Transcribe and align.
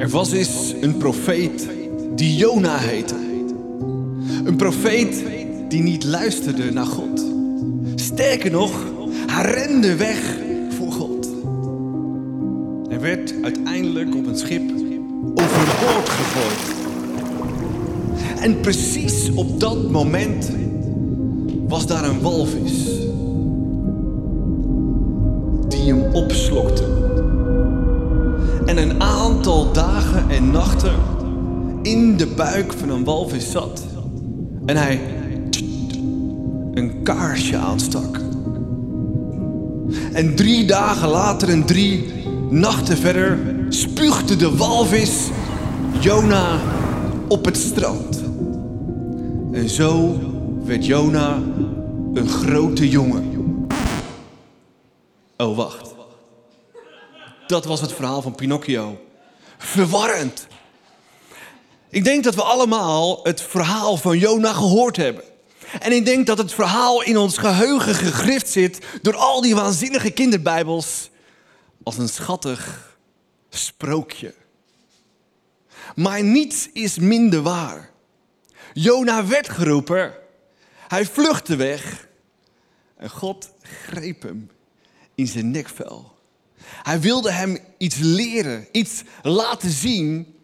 Er 0.00 0.08
was 0.08 0.32
eens 0.32 0.74
een 0.80 0.96
profeet 0.96 1.68
die 2.14 2.36
Jona 2.36 2.76
heette. 2.78 3.14
Een 4.44 4.56
profeet 4.56 5.24
die 5.68 5.82
niet 5.82 6.04
luisterde 6.04 6.72
naar 6.72 6.86
God. 6.86 7.26
Sterker 7.94 8.50
nog, 8.50 8.84
hij 9.26 9.52
rende 9.52 9.96
weg 9.96 10.36
voor 10.68 10.92
God. 10.92 11.28
Hij 12.88 13.00
werd 13.00 13.34
uiteindelijk 13.42 14.14
op 14.14 14.26
een 14.26 14.36
schip 14.36 14.70
overboord 15.34 16.08
gegooid. 16.08 16.76
En 18.40 18.60
precies 18.60 19.30
op 19.34 19.60
dat 19.60 19.90
moment 19.90 20.50
was 21.68 21.86
daar 21.86 22.04
een 22.04 22.20
walvis 22.20 22.84
die 25.68 25.92
hem 25.92 26.02
opslokte. 26.12 26.89
Aantal 29.50 29.72
dagen 29.72 30.30
en 30.30 30.50
nachten 30.50 30.94
in 31.82 32.16
de 32.16 32.26
buik 32.26 32.72
van 32.72 32.88
een 32.88 33.04
walvis 33.04 33.50
zat. 33.50 33.86
En 34.66 34.76
hij 34.76 35.00
een 36.74 37.02
kaarsje 37.02 37.56
aanstak. 37.56 38.20
En 40.12 40.36
drie 40.36 40.66
dagen 40.66 41.08
later 41.08 41.48
en 41.48 41.64
drie 41.64 42.12
nachten 42.50 42.96
verder 42.96 43.38
spuugde 43.68 44.36
de 44.36 44.56
walvis 44.56 45.28
Jona 46.00 46.60
op 47.28 47.44
het 47.44 47.56
strand. 47.56 48.22
En 49.52 49.68
zo 49.68 50.18
werd 50.64 50.86
Jona 50.86 51.42
een 52.14 52.28
grote 52.28 52.88
jongen. 52.88 53.66
Oh, 55.36 55.56
wacht. 55.56 55.94
Dat 57.46 57.64
was 57.64 57.80
het 57.80 57.92
verhaal 57.92 58.22
van 58.22 58.34
Pinocchio. 58.34 58.98
Verwarrend. 59.62 60.46
Ik 61.88 62.04
denk 62.04 62.24
dat 62.24 62.34
we 62.34 62.42
allemaal 62.42 63.20
het 63.22 63.42
verhaal 63.42 63.96
van 63.96 64.18
Jona 64.18 64.52
gehoord 64.52 64.96
hebben. 64.96 65.24
En 65.80 65.92
ik 65.92 66.04
denk 66.04 66.26
dat 66.26 66.38
het 66.38 66.54
verhaal 66.54 67.02
in 67.02 67.16
ons 67.16 67.38
geheugen 67.38 67.94
gegrift 67.94 68.48
zit 68.48 68.78
door 69.02 69.16
al 69.16 69.40
die 69.40 69.54
waanzinnige 69.54 70.10
kinderbijbels 70.10 71.10
als 71.82 71.98
een 71.98 72.08
schattig 72.08 72.96
sprookje. 73.48 74.34
Maar 75.94 76.22
niets 76.22 76.68
is 76.72 76.98
minder 76.98 77.42
waar. 77.42 77.90
Jona 78.72 79.26
werd 79.26 79.48
geroepen, 79.48 80.14
hij 80.88 81.06
vluchtte 81.06 81.56
weg 81.56 82.08
en 82.96 83.10
God 83.10 83.52
greep 83.62 84.22
hem 84.22 84.50
in 85.14 85.26
zijn 85.26 85.50
nekvel. 85.50 86.18
Hij 86.82 87.00
wilde 87.00 87.32
hem 87.32 87.58
iets 87.78 87.96
leren, 87.98 88.66
iets 88.72 89.02
laten 89.22 89.70
zien. 89.70 90.34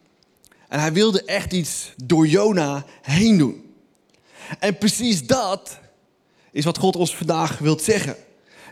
En 0.68 0.80
hij 0.80 0.92
wilde 0.92 1.24
echt 1.24 1.52
iets 1.52 1.92
door 2.04 2.26
Jona 2.26 2.84
heen 3.02 3.38
doen. 3.38 3.74
En 4.58 4.78
precies 4.78 5.26
dat 5.26 5.78
is 6.52 6.64
wat 6.64 6.78
God 6.78 6.96
ons 6.96 7.16
vandaag 7.16 7.58
wil 7.58 7.78
zeggen. 7.78 8.16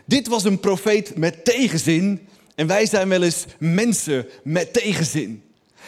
Dit 0.05 0.27
was 0.27 0.43
een 0.43 0.59
profeet 0.59 1.17
met 1.17 1.45
tegenzin. 1.45 2.27
En 2.55 2.67
wij 2.67 2.85
zijn 2.85 3.09
wel 3.09 3.23
eens 3.23 3.45
mensen 3.59 4.27
met 4.43 4.73
tegenzin. 4.73 5.43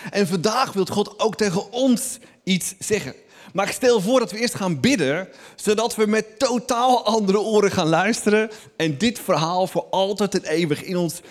En 0.09 0.27
vandaag 0.27 0.73
wil 0.73 0.85
God 0.85 1.19
ook 1.19 1.35
tegen 1.35 1.71
ons 1.71 2.17
iets 2.43 2.73
zeggen. 2.79 3.13
Maar 3.53 3.67
ik 3.67 3.73
stel 3.73 4.01
voor 4.01 4.19
dat 4.19 4.31
we 4.31 4.39
eerst 4.39 4.55
gaan 4.55 4.79
bidden, 4.79 5.27
zodat 5.55 5.95
we 5.95 6.05
met 6.05 6.39
totaal 6.39 7.05
andere 7.05 7.39
oren 7.39 7.71
gaan 7.71 7.87
luisteren 7.87 8.49
en 8.75 8.97
dit 8.97 9.19
verhaal 9.19 9.67
voor 9.67 9.85
altijd 9.89 10.35
en 10.35 10.43
eeuwig 10.43 10.83
in 10.83 10.97
ons 10.97 11.21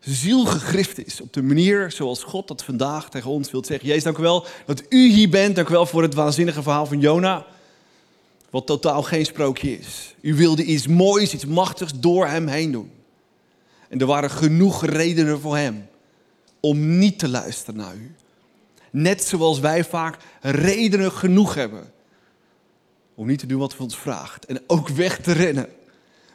ziel 0.00 0.44
gegrift 0.44 1.06
is. 1.06 1.20
Op 1.20 1.32
de 1.32 1.42
manier 1.42 1.92
zoals 1.92 2.22
God 2.22 2.48
dat 2.48 2.64
vandaag 2.64 3.10
tegen 3.10 3.30
ons 3.30 3.50
wilt 3.50 3.66
zeggen. 3.66 3.88
Jezus, 3.88 4.04
dank 4.04 4.18
u 4.18 4.22
wel 4.22 4.46
dat 4.66 4.82
u 4.88 5.08
hier 5.08 5.28
bent. 5.28 5.56
Dank 5.56 5.68
u 5.68 5.72
wel 5.72 5.86
voor 5.86 6.02
het 6.02 6.14
waanzinnige 6.14 6.62
verhaal 6.62 6.86
van 6.86 7.00
Jona. 7.00 7.46
Wat 8.50 8.66
totaal 8.66 9.02
geen 9.02 9.26
sprookje 9.26 9.78
is. 9.78 10.14
U 10.20 10.34
wilde 10.34 10.64
iets 10.64 10.86
moois, 10.86 11.34
iets 11.34 11.46
machtigs 11.46 11.92
door 11.96 12.26
hem 12.26 12.46
heen 12.46 12.72
doen. 12.72 12.90
En 13.88 14.00
er 14.00 14.06
waren 14.06 14.30
genoeg 14.30 14.84
redenen 14.84 15.40
voor 15.40 15.56
hem 15.56 15.88
om 16.60 16.98
niet 16.98 17.18
te 17.18 17.28
luisteren 17.28 17.80
naar 17.80 17.94
u. 17.94 18.14
Net 18.90 19.24
zoals 19.24 19.58
wij 19.58 19.84
vaak 19.84 20.16
redenen 20.40 21.12
genoeg 21.12 21.54
hebben 21.54 21.92
om 23.14 23.26
niet 23.26 23.38
te 23.38 23.46
doen 23.46 23.58
wat 23.58 23.74
u 23.74 23.82
ons 23.82 23.96
vraagt. 23.96 24.46
En 24.46 24.62
ook 24.66 24.88
weg 24.88 25.20
te 25.20 25.32
rennen. 25.32 25.68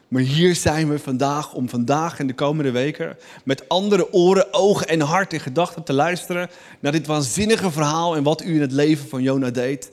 Maar 0.08 0.22
hier 0.22 0.54
zijn 0.54 0.88
we 0.88 0.98
vandaag 0.98 1.54
om 1.54 1.68
vandaag 1.68 2.18
en 2.18 2.26
de 2.26 2.34
komende 2.34 2.70
weken 2.70 3.16
met 3.44 3.68
andere 3.68 4.12
oren, 4.12 4.52
ogen 4.52 4.88
en 4.88 5.00
hart 5.00 5.32
en 5.32 5.40
gedachten 5.40 5.82
te 5.82 5.92
luisteren 5.92 6.50
naar 6.80 6.92
dit 6.92 7.06
waanzinnige 7.06 7.70
verhaal 7.70 8.16
en 8.16 8.22
wat 8.22 8.42
u 8.42 8.54
in 8.54 8.60
het 8.60 8.72
leven 8.72 9.08
van 9.08 9.22
Jona 9.22 9.50
deed. 9.50 9.90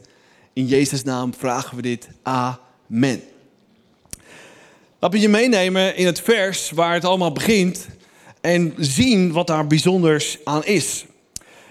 In 0.53 0.65
Jezus' 0.65 1.03
naam 1.03 1.33
vragen 1.33 1.75
we 1.75 1.81
dit. 1.81 2.07
Amen. 2.23 3.21
Laten 4.99 5.19
we 5.19 5.19
je 5.19 5.29
meenemen 5.29 5.95
in 5.95 6.05
het 6.05 6.21
vers 6.21 6.71
waar 6.71 6.93
het 6.93 7.05
allemaal 7.05 7.31
begint 7.31 7.87
en 8.41 8.73
zien 8.77 9.31
wat 9.31 9.47
daar 9.47 9.67
bijzonders 9.67 10.37
aan 10.43 10.65
is. 10.65 11.05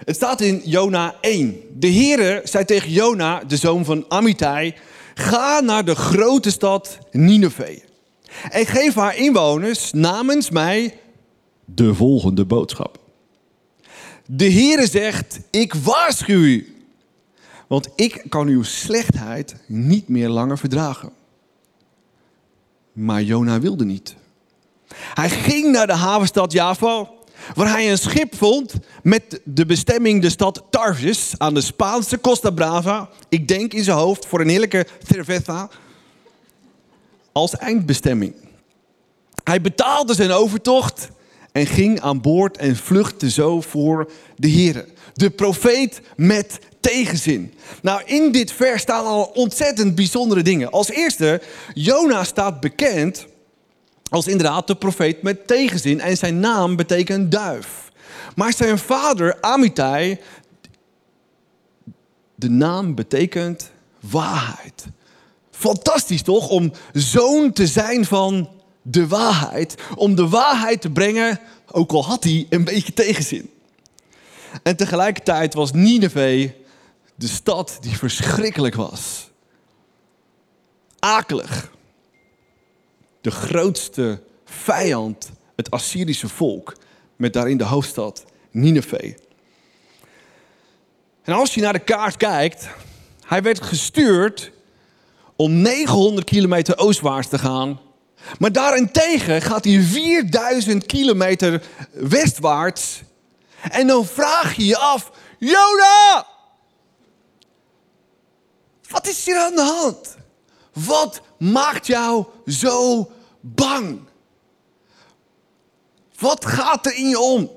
Het 0.05 0.15
staat 0.15 0.41
in 0.41 0.61
Jona 0.65 1.15
1. 1.21 1.59
De 1.73 1.91
Heere 1.91 2.41
zei 2.43 2.65
tegen 2.65 2.91
Jona, 2.91 3.43
de 3.47 3.57
zoon 3.57 3.85
van 3.85 4.05
Amittai, 4.07 4.73
ga 5.13 5.59
naar 5.59 5.85
de 5.85 5.95
grote 5.95 6.51
stad 6.51 6.97
Nineveh 7.11 7.91
en 8.49 8.65
geef 8.65 8.93
haar 8.93 9.17
inwoners 9.17 9.91
namens 9.91 10.49
mij 10.49 10.97
de 11.65 11.93
volgende 11.93 12.45
boodschap. 12.45 12.99
De 14.25 14.51
Heere 14.51 14.87
zegt, 14.87 15.39
ik 15.49 15.73
waarschuw 15.73 16.39
u, 16.39 16.75
want 17.67 17.89
ik 17.95 18.25
kan 18.29 18.47
uw 18.47 18.63
slechtheid 18.63 19.55
niet 19.67 20.07
meer 20.07 20.29
langer 20.29 20.57
verdragen. 20.57 21.11
Maar 22.93 23.21
Jona 23.21 23.59
wilde 23.59 23.85
niet. 23.85 24.15
Hij 24.95 25.29
ging 25.29 25.71
naar 25.71 25.87
de 25.87 25.93
havenstad 25.93 26.51
Java, 26.51 27.09
waar 27.53 27.69
hij 27.69 27.91
een 27.91 27.97
schip 27.97 28.35
vond 28.35 28.73
met 29.03 29.41
de 29.43 29.65
bestemming 29.65 30.21
de 30.21 30.29
stad 30.29 30.63
Tarsus 30.69 31.33
aan 31.37 31.53
de 31.53 31.61
Spaanse 31.61 32.21
Costa 32.21 32.49
Brava. 32.49 33.09
Ik 33.29 33.47
denk 33.47 33.73
in 33.73 33.83
zijn 33.83 33.97
hoofd 33.97 34.25
voor 34.25 34.41
een 34.41 34.49
heerlijke 34.49 34.87
cerveza 35.07 35.69
als 37.33 37.57
eindbestemming. 37.57 38.33
Hij 39.43 39.61
betaalde 39.61 40.13
zijn 40.13 40.31
overtocht 40.31 41.09
en 41.51 41.65
ging 41.65 42.01
aan 42.01 42.21
boord 42.21 42.57
en 42.57 42.75
vluchtte 42.75 43.29
zo 43.29 43.61
voor 43.61 44.11
de 44.35 44.47
Heer. 44.47 44.85
De 45.13 45.29
profeet 45.29 46.01
met 46.15 46.59
tegenzin. 46.79 47.53
Nou, 47.81 48.01
in 48.05 48.31
dit 48.31 48.51
vers 48.51 48.81
staan 48.81 49.05
al 49.05 49.23
ontzettend 49.23 49.95
bijzondere 49.95 50.41
dingen. 50.41 50.71
Als 50.71 50.89
eerste, 50.89 51.41
Jona 51.73 52.23
staat 52.23 52.59
bekend 52.59 53.25
als 54.09 54.27
inderdaad 54.27 54.67
de 54.67 54.75
profeet 54.75 55.21
met 55.21 55.47
tegenzin 55.47 56.01
en 56.01 56.17
zijn 56.17 56.39
naam 56.39 56.75
betekent 56.75 57.31
duif. 57.31 57.91
Maar 58.35 58.53
zijn 58.53 58.77
vader 58.77 59.41
Amitai, 59.41 60.19
de 62.35 62.49
naam 62.49 62.95
betekent 62.95 63.71
waarheid. 63.99 64.85
Fantastisch 65.63 66.21
toch 66.21 66.49
om 66.49 66.71
zoon 66.93 67.51
te 67.51 67.67
zijn 67.67 68.05
van 68.05 68.49
de 68.81 69.07
waarheid. 69.07 69.75
Om 69.95 70.15
de 70.15 70.27
waarheid 70.27 70.81
te 70.81 70.89
brengen, 70.89 71.39
ook 71.71 71.91
al 71.91 72.05
had 72.05 72.23
hij 72.23 72.47
een 72.49 72.63
beetje 72.63 72.93
tegenzin. 72.93 73.49
En 74.63 74.75
tegelijkertijd 74.75 75.53
was 75.53 75.71
Nineveh 75.71 76.51
de 77.15 77.27
stad 77.27 77.77
die 77.81 77.97
verschrikkelijk 77.97 78.75
was. 78.75 79.29
Akelig. 80.99 81.71
De 83.21 83.31
grootste 83.31 84.21
vijand, 84.45 85.31
het 85.55 85.71
Assyrische 85.71 86.29
volk, 86.29 86.75
met 87.15 87.33
daarin 87.33 87.57
de 87.57 87.63
hoofdstad 87.63 88.25
Nineveh. 88.51 89.15
En 91.23 91.33
als 91.33 91.53
je 91.53 91.61
naar 91.61 91.73
de 91.73 91.79
kaart 91.79 92.17
kijkt, 92.17 92.69
hij 93.25 93.41
werd 93.41 93.61
gestuurd 93.61 94.51
om 95.35 95.61
900 95.61 96.25
kilometer 96.25 96.77
oostwaarts 96.77 97.27
te 97.27 97.37
gaan. 97.37 97.79
Maar 98.39 98.51
daarentegen 98.51 99.41
gaat 99.41 99.63
hij 99.63 99.81
4000 99.81 100.85
kilometer 100.85 101.63
westwaarts. 101.91 103.01
En 103.71 103.87
dan 103.87 104.05
vraag 104.05 104.55
je 104.55 104.65
je 104.65 104.77
af, 104.77 105.11
Jona! 105.39 106.27
Wat 108.89 109.07
is 109.07 109.25
hier 109.25 109.37
aan 109.37 109.55
de 109.55 109.61
hand? 109.61 110.17
Wat 110.73 111.21
maakt 111.37 111.87
jou 111.87 112.25
zo 112.45 113.11
bang? 113.41 113.99
Wat 116.19 116.45
gaat 116.45 116.85
er 116.85 116.95
in 116.95 117.09
je 117.09 117.19
om? 117.19 117.51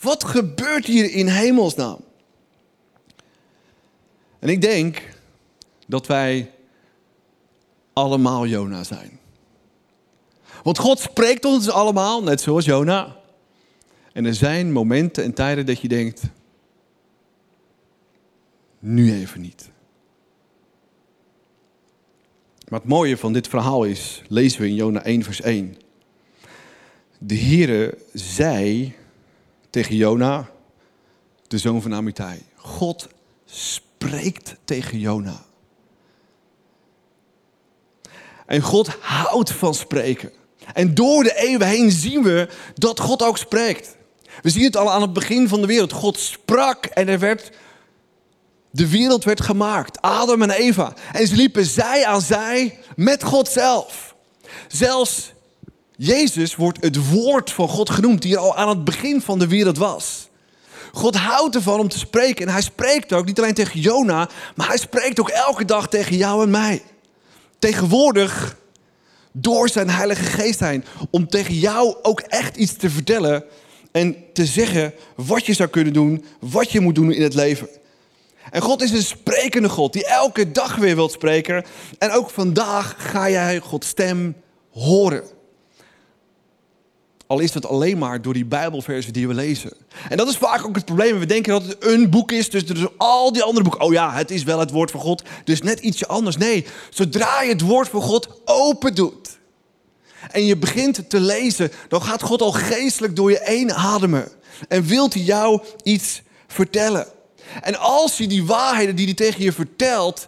Wat 0.00 0.24
gebeurt 0.24 0.86
hier 0.86 1.10
in 1.10 1.26
hemelsnaam? 1.26 1.98
En 4.38 4.48
ik 4.48 4.60
denk 4.60 5.02
dat 5.86 6.06
wij 6.06 6.54
allemaal 7.92 8.46
Jona 8.46 8.84
zijn. 8.84 9.18
Want 10.62 10.78
God 10.78 10.98
spreekt 10.98 11.44
ons 11.44 11.68
allemaal, 11.68 12.22
net 12.22 12.40
zoals 12.40 12.64
Jona. 12.64 13.16
En 14.12 14.24
er 14.24 14.34
zijn 14.34 14.72
momenten 14.72 15.24
en 15.24 15.34
tijden 15.34 15.66
dat 15.66 15.80
je 15.80 15.88
denkt, 15.88 16.22
nu 18.78 19.12
even 19.12 19.40
niet. 19.40 19.70
Maar 22.68 22.80
het 22.80 22.88
mooie 22.88 23.16
van 23.16 23.32
dit 23.32 23.48
verhaal 23.48 23.84
is, 23.84 24.22
lezen 24.28 24.60
we 24.60 24.68
in 24.68 24.74
Jona 24.74 25.02
1 25.02 25.22
vers 25.22 25.40
1. 25.40 25.76
De 27.18 27.36
Heere 27.36 27.98
zei 28.12 28.94
tegen 29.70 29.96
Jona, 29.96 30.50
de 31.46 31.58
zoon 31.58 31.82
van 31.82 31.94
Amittai, 31.94 32.38
God 32.54 33.08
spreekt 33.44 34.56
tegen 34.64 34.98
Jona. 34.98 35.44
En 38.50 38.60
God 38.60 38.88
houdt 39.00 39.52
van 39.52 39.74
spreken. 39.74 40.32
En 40.72 40.94
door 40.94 41.22
de 41.22 41.36
eeuwen 41.36 41.66
heen 41.66 41.90
zien 41.90 42.22
we 42.22 42.48
dat 42.74 43.00
God 43.00 43.22
ook 43.22 43.38
spreekt. 43.38 43.96
We 44.42 44.50
zien 44.50 44.64
het 44.64 44.76
al 44.76 44.92
aan 44.92 45.02
het 45.02 45.12
begin 45.12 45.48
van 45.48 45.60
de 45.60 45.66
wereld. 45.66 45.92
God 45.92 46.18
sprak 46.18 46.84
en 46.84 47.08
er 47.08 47.18
werd, 47.18 47.50
de 48.70 48.88
wereld 48.88 49.24
werd 49.24 49.40
gemaakt. 49.40 50.02
Adam 50.02 50.42
en 50.42 50.50
Eva. 50.50 50.92
En 51.12 51.26
ze 51.26 51.34
liepen 51.34 51.64
zij 51.64 52.06
aan 52.06 52.20
zij 52.20 52.78
met 52.96 53.24
God 53.24 53.48
zelf. 53.48 54.14
Zelfs 54.68 55.32
Jezus 55.96 56.56
wordt 56.56 56.82
het 56.82 57.10
woord 57.10 57.50
van 57.50 57.68
God 57.68 57.90
genoemd, 57.90 58.22
die 58.22 58.38
al 58.38 58.56
aan 58.56 58.68
het 58.68 58.84
begin 58.84 59.20
van 59.20 59.38
de 59.38 59.46
wereld 59.46 59.78
was. 59.78 60.28
God 60.92 61.16
houdt 61.16 61.54
ervan 61.54 61.80
om 61.80 61.88
te 61.88 61.98
spreken. 61.98 62.46
En 62.46 62.52
hij 62.52 62.62
spreekt 62.62 63.12
ook 63.12 63.26
niet 63.26 63.38
alleen 63.38 63.54
tegen 63.54 63.80
Jona, 63.80 64.28
maar 64.56 64.68
hij 64.68 64.78
spreekt 64.78 65.20
ook 65.20 65.28
elke 65.28 65.64
dag 65.64 65.88
tegen 65.88 66.16
jou 66.16 66.42
en 66.42 66.50
mij. 66.50 66.82
Tegenwoordig 67.60 68.56
door 69.32 69.68
zijn 69.68 69.90
Heilige 69.90 70.22
Geest 70.22 70.60
heen. 70.60 70.84
Om 71.10 71.28
tegen 71.28 71.54
jou 71.54 71.96
ook 72.02 72.20
echt 72.20 72.56
iets 72.56 72.72
te 72.72 72.90
vertellen. 72.90 73.44
En 73.92 74.16
te 74.32 74.46
zeggen 74.46 74.94
wat 75.16 75.46
je 75.46 75.52
zou 75.52 75.68
kunnen 75.68 75.92
doen, 75.92 76.24
wat 76.40 76.72
je 76.72 76.80
moet 76.80 76.94
doen 76.94 77.12
in 77.12 77.22
het 77.22 77.34
leven. 77.34 77.68
En 78.50 78.62
God 78.62 78.82
is 78.82 78.90
een 78.90 79.02
sprekende 79.02 79.68
God 79.68 79.92
die 79.92 80.06
elke 80.06 80.52
dag 80.52 80.76
weer 80.76 80.94
wilt 80.96 81.12
spreken. 81.12 81.64
En 81.98 82.10
ook 82.10 82.30
vandaag 82.30 82.94
ga 82.98 83.30
jij 83.30 83.58
Gods 83.58 83.88
stem 83.88 84.36
horen. 84.70 85.22
Al 87.30 87.38
is 87.38 87.52
dat 87.52 87.66
alleen 87.66 87.98
maar 87.98 88.22
door 88.22 88.32
die 88.32 88.44
Bijbelversen 88.44 89.12
die 89.12 89.28
we 89.28 89.34
lezen. 89.34 89.72
En 90.08 90.16
dat 90.16 90.28
is 90.28 90.36
vaak 90.36 90.66
ook 90.66 90.74
het 90.74 90.84
probleem. 90.84 91.18
We 91.18 91.26
denken 91.26 91.52
dat 91.52 91.66
het 91.66 91.76
een 91.84 92.10
boek 92.10 92.32
is, 92.32 92.50
dus, 92.50 92.66
dus 92.66 92.86
al 92.96 93.32
die 93.32 93.42
andere 93.42 93.64
boeken. 93.64 93.80
Oh 93.80 93.92
ja, 93.92 94.12
het 94.12 94.30
is 94.30 94.42
wel 94.42 94.58
het 94.58 94.70
woord 94.70 94.90
van 94.90 95.00
God, 95.00 95.22
dus 95.44 95.62
net 95.62 95.80
ietsje 95.80 96.06
anders. 96.06 96.36
Nee, 96.36 96.66
zodra 96.90 97.42
je 97.42 97.48
het 97.52 97.60
woord 97.60 97.88
van 97.88 98.02
God 98.02 98.28
open 98.44 98.94
doet 98.94 99.38
en 100.30 100.46
je 100.46 100.56
begint 100.56 101.10
te 101.10 101.20
lezen, 101.20 101.72
dan 101.88 102.02
gaat 102.02 102.22
God 102.22 102.42
al 102.42 102.52
geestelijk 102.52 103.16
door 103.16 103.30
je 103.30 103.40
heen 103.42 103.72
ademen. 103.72 104.28
En 104.68 104.84
wilt 104.84 105.14
hij 105.14 105.22
jou 105.22 105.60
iets 105.82 106.22
vertellen. 106.46 107.06
En 107.62 107.78
als 107.78 108.16
je 108.16 108.26
die 108.26 108.46
waarheden 108.46 108.96
die 108.96 109.04
hij 109.06 109.14
tegen 109.14 109.42
je 109.42 109.52
vertelt, 109.52 110.26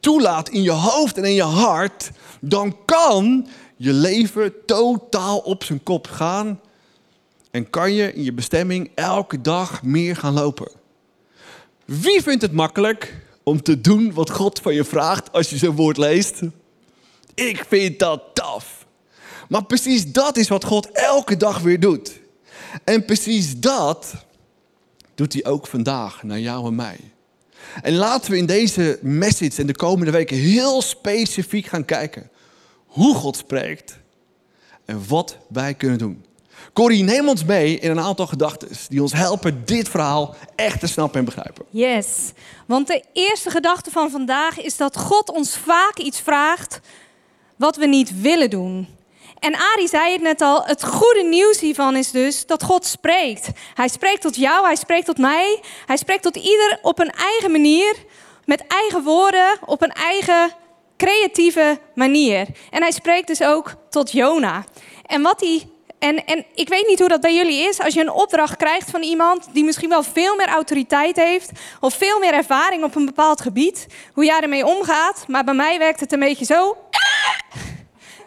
toelaat 0.00 0.48
in 0.48 0.62
je 0.62 0.70
hoofd 0.70 1.16
en 1.16 1.24
in 1.24 1.34
je 1.34 1.42
hart, 1.42 2.10
dan 2.40 2.76
kan 2.84 3.46
je 3.76 3.92
leven 3.92 4.52
totaal 4.66 5.38
op 5.38 5.64
zijn 5.64 5.82
kop 5.82 6.06
gaan. 6.06 6.60
En 7.50 7.70
kan 7.70 7.92
je 7.92 8.12
in 8.12 8.22
je 8.22 8.32
bestemming 8.32 8.90
elke 8.94 9.40
dag 9.40 9.82
meer 9.82 10.16
gaan 10.16 10.32
lopen. 10.32 10.70
Wie 11.84 12.22
vindt 12.22 12.42
het 12.42 12.52
makkelijk 12.52 13.22
om 13.42 13.62
te 13.62 13.80
doen 13.80 14.12
wat 14.12 14.30
God 14.30 14.60
van 14.60 14.74
je 14.74 14.84
vraagt 14.84 15.32
als 15.32 15.50
je 15.50 15.56
zo'n 15.56 15.76
woord 15.76 15.96
leest? 15.96 16.40
Ik 17.34 17.64
vind 17.68 17.98
dat 17.98 18.22
taf. 18.32 18.86
Maar 19.48 19.64
precies 19.64 20.12
dat 20.12 20.36
is 20.36 20.48
wat 20.48 20.64
God 20.64 20.90
elke 20.90 21.36
dag 21.36 21.58
weer 21.58 21.80
doet. 21.80 22.20
En 22.84 23.04
precies 23.04 23.60
dat 23.60 24.14
doet 25.14 25.32
hij 25.32 25.44
ook 25.44 25.66
vandaag 25.66 26.22
naar 26.22 26.40
jou 26.40 26.66
en 26.66 26.74
mij. 26.74 26.98
En 27.82 27.94
laten 27.94 28.30
we 28.30 28.36
in 28.36 28.46
deze 28.46 28.98
message 29.02 29.60
en 29.60 29.66
de 29.66 29.76
komende 29.76 30.12
weken 30.12 30.36
heel 30.36 30.82
specifiek 30.82 31.66
gaan 31.66 31.84
kijken 31.84 32.30
hoe 32.94 33.14
God 33.14 33.36
spreekt 33.36 33.98
en 34.84 35.08
wat 35.08 35.36
wij 35.48 35.74
kunnen 35.74 35.98
doen. 35.98 36.24
Corrie, 36.72 37.02
neem 37.02 37.28
ons 37.28 37.44
mee 37.44 37.78
in 37.78 37.90
een 37.90 38.00
aantal 38.00 38.26
gedachten 38.26 38.68
die 38.88 39.02
ons 39.02 39.12
helpen 39.12 39.62
dit 39.64 39.88
verhaal 39.88 40.34
echt 40.56 40.80
te 40.80 40.86
snappen 40.86 41.18
en 41.18 41.24
begrijpen. 41.24 41.64
Yes, 41.70 42.32
want 42.66 42.86
de 42.86 43.02
eerste 43.12 43.50
gedachte 43.50 43.90
van 43.90 44.10
vandaag 44.10 44.60
is 44.60 44.76
dat 44.76 44.96
God 44.96 45.30
ons 45.30 45.56
vaak 45.56 45.98
iets 45.98 46.20
vraagt 46.20 46.80
wat 47.56 47.76
we 47.76 47.86
niet 47.86 48.20
willen 48.20 48.50
doen. 48.50 48.88
En 49.38 49.54
Ari 49.54 49.88
zei 49.88 50.12
het 50.12 50.22
net 50.22 50.40
al, 50.40 50.64
het 50.64 50.84
goede 50.84 51.22
nieuws 51.22 51.60
hiervan 51.60 51.96
is 51.96 52.10
dus 52.10 52.46
dat 52.46 52.62
God 52.62 52.84
spreekt. 52.84 53.48
Hij 53.74 53.88
spreekt 53.88 54.20
tot 54.20 54.36
jou, 54.36 54.64
hij 54.66 54.76
spreekt 54.76 55.06
tot 55.06 55.18
mij, 55.18 55.60
hij 55.86 55.96
spreekt 55.96 56.22
tot 56.22 56.36
ieder 56.36 56.78
op 56.82 56.98
een 56.98 57.10
eigen 57.10 57.50
manier, 57.50 57.96
met 58.44 58.66
eigen 58.66 59.02
woorden, 59.02 59.58
op 59.64 59.82
een 59.82 59.92
eigen 59.92 60.52
creatieve 61.04 61.78
manier. 61.94 62.46
En 62.70 62.82
hij 62.82 62.90
spreekt 62.90 63.26
dus 63.26 63.42
ook 63.42 63.74
tot 63.90 64.12
Jona. 64.12 64.64
En 65.06 65.22
wat 65.22 65.40
hij. 65.40 65.68
En, 65.98 66.24
en 66.24 66.44
ik 66.54 66.68
weet 66.68 66.86
niet 66.86 66.98
hoe 66.98 67.08
dat 67.08 67.20
bij 67.20 67.34
jullie 67.34 67.68
is. 67.68 67.80
Als 67.80 67.94
je 67.94 68.00
een 68.00 68.10
opdracht 68.10 68.56
krijgt 68.56 68.90
van 68.90 69.02
iemand 69.02 69.48
die 69.52 69.64
misschien 69.64 69.88
wel 69.88 70.02
veel 70.02 70.36
meer 70.36 70.48
autoriteit 70.48 71.16
heeft. 71.16 71.50
of 71.80 71.94
veel 71.94 72.18
meer 72.18 72.32
ervaring 72.32 72.84
op 72.84 72.94
een 72.94 73.04
bepaald 73.04 73.40
gebied. 73.40 73.86
hoe 74.12 74.24
jij 74.24 74.40
ermee 74.40 74.66
omgaat. 74.66 75.24
Maar 75.28 75.44
bij 75.44 75.54
mij 75.54 75.78
werkt 75.78 76.00
het 76.00 76.12
een 76.12 76.18
beetje 76.18 76.44
zo. 76.44 76.76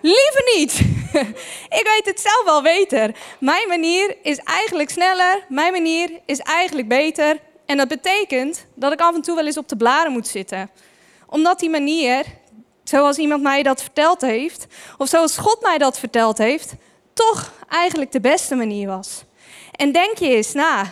Liever 0.01 0.51
niet. 0.55 0.73
ik 1.79 1.89
weet 1.93 2.05
het 2.05 2.19
zelf 2.19 2.43
wel 2.45 2.61
beter. 2.61 3.15
Mijn 3.39 3.67
manier 3.67 4.15
is 4.21 4.37
eigenlijk 4.37 4.89
sneller. 4.89 5.45
Mijn 5.49 5.71
manier 5.71 6.09
is 6.25 6.39
eigenlijk 6.39 6.87
beter. 6.87 7.39
En 7.65 7.77
dat 7.77 7.87
betekent 7.87 8.65
dat 8.75 8.91
ik 8.91 8.99
af 8.99 9.15
en 9.15 9.21
toe 9.21 9.35
wel 9.35 9.45
eens 9.45 9.57
op 9.57 9.69
de 9.69 9.77
blaren 9.77 10.11
moet 10.11 10.27
zitten. 10.27 10.69
Omdat 11.29 11.59
die 11.59 11.69
manier, 11.69 12.25
zoals 12.89 13.17
iemand 13.17 13.41
mij 13.41 13.63
dat 13.63 13.81
verteld 13.81 14.21
heeft, 14.21 14.65
of 14.97 15.07
zoals 15.07 15.37
God 15.37 15.61
mij 15.61 15.77
dat 15.77 15.99
verteld 15.99 16.37
heeft, 16.37 16.73
toch 17.13 17.51
eigenlijk 17.69 18.11
de 18.11 18.19
beste 18.19 18.55
manier 18.55 18.87
was. 18.87 19.23
En 19.71 19.91
denk 19.91 20.17
je 20.17 20.29
eens 20.29 20.53
na. 20.53 20.85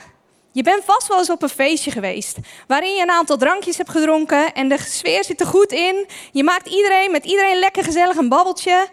Je 0.51 0.63
bent 0.63 0.83
vast 0.83 1.07
wel 1.07 1.17
eens 1.17 1.29
op 1.29 1.41
een 1.41 1.49
feestje 1.49 1.91
geweest, 1.91 2.37
waarin 2.67 2.95
je 2.95 3.01
een 3.01 3.11
aantal 3.11 3.37
drankjes 3.37 3.77
hebt 3.77 3.89
gedronken 3.89 4.53
en 4.53 4.69
de 4.69 4.77
sfeer 4.79 5.23
zit 5.23 5.39
er 5.39 5.47
goed 5.47 5.71
in. 5.71 6.07
Je 6.31 6.43
maakt 6.43 6.67
iedereen 6.67 7.11
met 7.11 7.25
iedereen 7.25 7.59
lekker 7.59 7.83
gezellig 7.83 8.15
een 8.15 8.29
babbeltje 8.29 8.87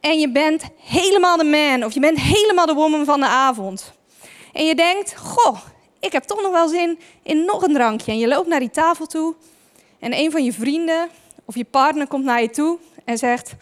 en 0.00 0.18
je 0.18 0.30
bent 0.32 0.62
helemaal 0.82 1.36
de 1.36 1.44
man 1.44 1.84
of 1.84 1.94
je 1.94 2.00
bent 2.00 2.20
helemaal 2.20 2.66
de 2.66 2.74
woman 2.74 3.04
van 3.04 3.20
de 3.20 3.26
avond. 3.26 3.92
En 4.52 4.66
je 4.66 4.74
denkt, 4.74 5.16
goh, 5.16 5.58
ik 6.00 6.12
heb 6.12 6.22
toch 6.22 6.42
nog 6.42 6.52
wel 6.52 6.68
zin 6.68 6.98
in 7.22 7.44
nog 7.44 7.62
een 7.62 7.72
drankje. 7.72 8.12
En 8.12 8.18
je 8.18 8.28
loopt 8.28 8.48
naar 8.48 8.60
die 8.60 8.70
tafel 8.70 9.06
toe 9.06 9.34
en 10.00 10.18
een 10.18 10.30
van 10.30 10.44
je 10.44 10.52
vrienden 10.52 11.08
of 11.48 11.54
je 11.54 11.64
partner 11.64 12.06
komt 12.06 12.24
naar 12.24 12.40
je 12.42 12.50
toe 12.50 12.78
en 13.04 13.18
zegt: 13.18 13.52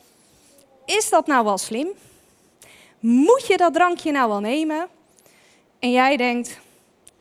Is 0.84 1.08
dat 1.08 1.26
nou 1.26 1.44
wel 1.44 1.58
slim? 1.58 1.88
Moet 3.00 3.46
je 3.46 3.56
dat 3.56 3.74
drankje 3.74 4.12
nou 4.12 4.28
wel 4.28 4.40
nemen? 4.40 4.88
En 5.78 5.90
jij 5.90 6.16
denkt: 6.16 6.58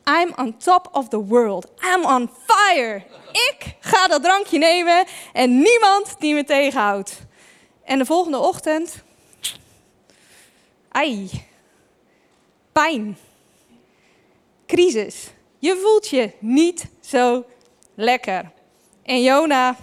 I'm 0.03 0.33
on 0.35 0.57
top 0.57 0.89
of 0.91 1.07
the 1.07 1.25
world. 1.25 1.67
I'm 1.93 2.05
on 2.05 2.29
fire. 2.45 3.03
Ik 3.31 3.75
ga 3.79 4.07
dat 4.07 4.23
drankje 4.23 4.57
nemen 4.57 5.05
en 5.33 5.57
niemand 5.57 6.15
die 6.19 6.33
me 6.33 6.43
tegenhoudt. 6.43 7.19
En 7.83 7.97
de 7.97 8.05
volgende 8.05 8.37
ochtend. 8.37 9.03
Ai. 10.91 11.29
Pijn. 12.71 13.17
Crisis. 14.65 15.31
Je 15.59 15.77
voelt 15.81 16.09
je 16.09 16.31
niet 16.39 16.85
zo 17.01 17.45
lekker. 17.95 18.51
En 19.03 19.21
Jona 19.21 19.75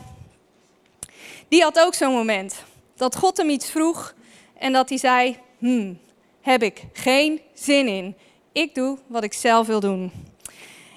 die 1.52 1.62
had 1.62 1.80
ook 1.80 1.94
zo'n 1.94 2.12
moment. 2.12 2.54
Dat 2.96 3.16
God 3.16 3.36
hem 3.36 3.48
iets 3.48 3.70
vroeg 3.70 4.14
en 4.58 4.72
dat 4.72 4.88
hij 4.88 4.98
zei: 4.98 5.38
hmm, 5.58 5.98
heb 6.40 6.62
ik 6.62 6.82
geen 6.92 7.40
zin 7.54 7.86
in. 7.86 8.16
Ik 8.52 8.74
doe 8.74 8.98
wat 9.06 9.24
ik 9.24 9.32
zelf 9.32 9.66
wil 9.66 9.80
doen. 9.80 10.12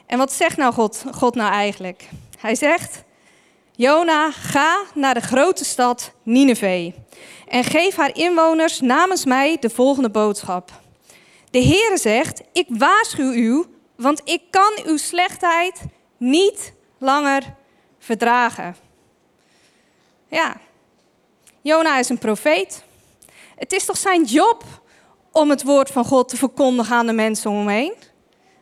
En 0.05 0.17
wat 0.17 0.31
zegt 0.31 0.57
nou 0.57 0.73
God, 0.73 1.03
God 1.11 1.35
nou 1.35 1.51
eigenlijk? 1.51 2.09
Hij 2.37 2.55
zegt: 2.55 3.03
Jona, 3.71 4.31
ga 4.31 4.83
naar 4.93 5.13
de 5.13 5.21
grote 5.21 5.65
stad 5.65 6.11
Nineveh 6.23 6.93
en 7.47 7.63
geef 7.63 7.95
haar 7.95 8.15
inwoners 8.15 8.81
namens 8.81 9.25
mij 9.25 9.57
de 9.59 9.69
volgende 9.69 10.09
boodschap. 10.09 10.71
De 11.51 11.63
Heere 11.63 11.97
zegt: 11.97 12.41
Ik 12.53 12.65
waarschuw 12.69 13.31
u, 13.31 13.65
want 13.95 14.21
ik 14.23 14.41
kan 14.49 14.79
uw 14.85 14.97
slechtheid 14.97 15.81
niet 16.17 16.73
langer 16.97 17.43
verdragen. 17.99 18.84
Ja, 20.27 20.57
Jona 21.61 21.99
is 21.99 22.09
een 22.09 22.17
profeet. 22.17 22.83
Het 23.55 23.73
is 23.73 23.85
toch 23.85 23.97
zijn 23.97 24.23
job 24.23 24.63
om 25.31 25.49
het 25.49 25.63
woord 25.63 25.89
van 25.89 26.05
God 26.05 26.29
te 26.29 26.37
verkondigen 26.37 26.95
aan 26.95 27.05
de 27.05 27.13
mensen 27.13 27.49
om 27.49 27.57
hem 27.57 27.67
heen? 27.67 27.93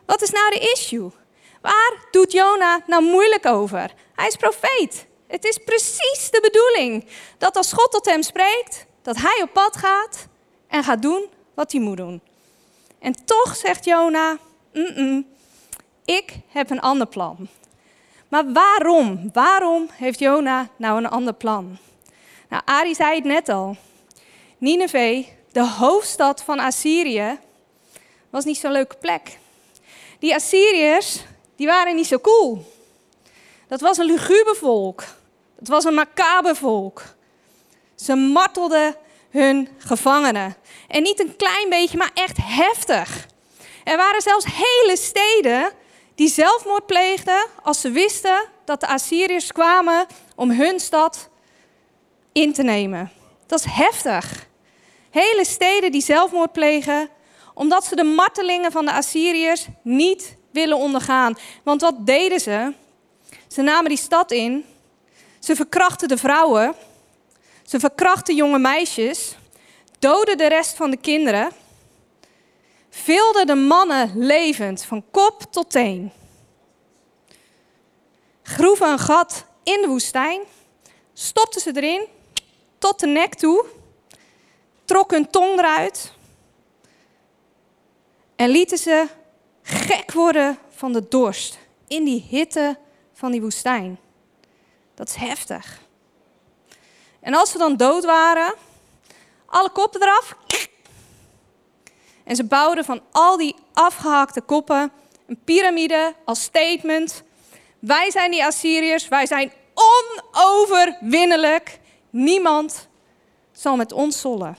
Wat 0.05 0.22
is 0.22 0.29
nou 0.29 0.50
de 0.50 0.72
issue? 0.74 1.12
Waar 1.62 2.08
doet 2.12 2.32
Jona 2.32 2.84
nou 2.88 3.03
moeilijk 3.03 3.46
over? 3.46 3.93
Hij 4.15 4.27
is 4.27 4.36
profeet. 4.36 5.05
Het 5.27 5.46
is 5.46 5.58
precies 5.58 6.29
de 6.32 6.39
bedoeling 6.41 7.05
dat 7.38 7.55
als 7.55 7.74
God 7.74 7.91
tot 7.91 8.05
hem 8.05 8.22
spreekt, 8.22 8.86
dat 9.01 9.15
hij 9.17 9.39
op 9.41 9.53
pad 9.53 9.77
gaat 9.77 10.27
en 10.67 10.84
gaat 10.84 11.01
doen 11.01 11.25
wat 11.53 11.72
hij 11.72 11.82
moet 11.82 11.98
doen. 11.98 12.22
En 13.00 13.25
toch 13.25 13.55
zegt 13.55 13.86
Jona: 13.86 14.38
ik 16.05 16.36
heb 16.48 16.70
een 16.70 16.82
ander 16.82 17.08
plan. 17.08 17.48
Maar 18.34 18.52
waarom? 18.52 19.30
Waarom 19.34 19.90
heeft 19.94 20.20
Jona 20.20 20.70
nou 20.75 20.98
een 20.98 21.10
ander 21.10 21.34
plan? 21.34 21.78
Nou, 22.50 22.62
Ari 22.66 22.96
zei 22.96 23.16
het 23.16 23.24
net 23.24 23.50
al. 23.50 23.75
Nineveh, 24.58 25.28
de 25.52 25.68
hoofdstad 25.68 26.44
van 26.44 26.60
Assyrië, 26.60 27.40
was 28.30 28.46
niet 28.46 28.58
zo'n 28.58 28.72
leuke 28.72 28.96
plek. 28.96 29.38
Die 30.20 30.36
Assyriërs, 30.36 31.24
die 31.56 31.68
waren 31.68 31.96
niet 31.96 32.08
zo 32.08 32.20
cool. 32.20 32.66
Dat 33.68 33.82
was 33.82 33.98
een 33.98 34.06
luguber 34.06 34.56
volk. 34.56 35.04
Dat 35.60 35.68
was 35.68 35.84
een 35.84 35.94
macaber 35.94 36.56
volk. 36.56 37.02
Ze 37.96 38.16
martelden 38.16 38.96
hun 39.30 39.70
gevangenen. 39.78 40.56
En 40.88 41.04
niet 41.04 41.20
een 41.20 41.36
klein 41.36 41.70
beetje, 41.70 41.98
maar 41.98 42.12
echt 42.13 42.38
heftig. 42.42 43.28
Er 43.84 43.98
waren 43.98 44.22
zelfs 44.22 44.46
hele 44.46 44.98
steden 44.98 45.72
die 46.15 46.27
zelfmoord 46.27 46.86
pleegden 46.86 47.46
als 47.63 47.82
ze 47.82 47.91
wisten 47.91 48.46
dat 48.65 48.79
de 48.79 48.88
Assyriërs 48.88 49.51
kwamen 49.51 50.05
om 50.36 50.51
hun 50.51 50.79
stad 50.79 51.29
in 52.32 52.53
te 52.53 52.63
nemen. 52.63 53.12
Dat 53.46 53.60
is 53.60 53.65
heftig. 53.70 54.48
Hele 55.10 55.46
steden 55.46 55.91
die 55.91 56.01
zelfmoord 56.01 56.51
plegen 56.51 57.10
omdat 57.53 57.86
ze 57.86 57.96
de 57.96 58.03
martelingen 58.03 58.72
van 58.72 58.86
de 58.86 58.91
Assyriërs 58.91 59.67
niet 59.82 60.36
willen 60.51 60.77
ondergaan. 60.77 61.38
Want 61.63 61.82
wat 61.82 62.05
deden 62.05 62.39
ze? 62.39 62.74
Ze 63.48 63.62
namen 63.62 63.89
die 63.89 63.98
stad 63.98 64.32
in, 64.32 64.65
ze 65.39 65.55
verkrachten 65.55 66.08
de 66.08 66.17
vrouwen, 66.17 66.75
ze 67.63 67.79
verkrachten 67.79 68.36
jonge 68.36 68.60
meisjes, 68.60 69.36
doden 70.00 70.38
de 70.38 70.48
rest 70.48 70.75
van 70.75 70.91
de 70.91 70.98
kinderen, 70.98 71.51
vilden 72.94 73.48
de 73.48 73.56
mannen 73.56 74.12
levend 74.16 74.84
van 74.84 75.04
kop 75.12 75.42
tot 75.50 75.70
teen, 75.72 76.12
groeven 78.44 78.88
een 78.88 79.00
gat 79.00 79.46
in 79.64 79.82
de 79.82 79.88
woestijn, 79.88 80.42
stopten 81.14 81.62
ze 81.62 81.72
erin 81.76 82.08
tot 82.78 83.00
de 83.00 83.08
nek 83.08 83.36
toe, 83.36 83.66
trokken 84.86 85.18
hun 85.18 85.30
tong 85.30 85.60
eruit 85.60 86.14
en 88.36 88.50
lieten 88.50 88.78
ze 88.78 89.08
gek 89.62 90.12
worden 90.12 90.58
van 90.70 90.94
de 90.94 91.08
dorst 91.08 91.60
in 91.88 92.04
die 92.04 92.26
hitte 92.30 92.78
van 93.14 93.32
die 93.32 93.42
woestijn. 93.42 94.00
Dat 94.94 95.08
is 95.08 95.16
heftig. 95.16 95.82
En 97.20 97.34
als 97.34 97.52
ze 97.52 97.58
dan 97.58 97.78
dood 97.78 98.06
waren, 98.06 98.54
alle 99.46 99.70
koppen 99.70 100.02
eraf. 100.02 100.36
En 102.24 102.36
ze 102.36 102.44
bouwden 102.44 102.86
van 102.86 103.01
al 103.12 103.38
die 103.38 103.56
afgehakte 103.74 104.42
koppen 104.42 104.92
een 105.27 105.39
piramide 105.44 106.13
als 106.25 106.42
statement. 106.42 107.24
Wij 107.80 108.12
zijn 108.12 108.32
die 108.32 108.46
Assyriërs, 108.46 109.08
wij 109.08 109.25
zijn 109.25 109.51
onoverwinnelijk. 109.74 111.80
Niemand 112.10 112.88
zal 113.51 113.75
met 113.75 113.92
ons 113.92 114.22
zollen. 114.22 114.58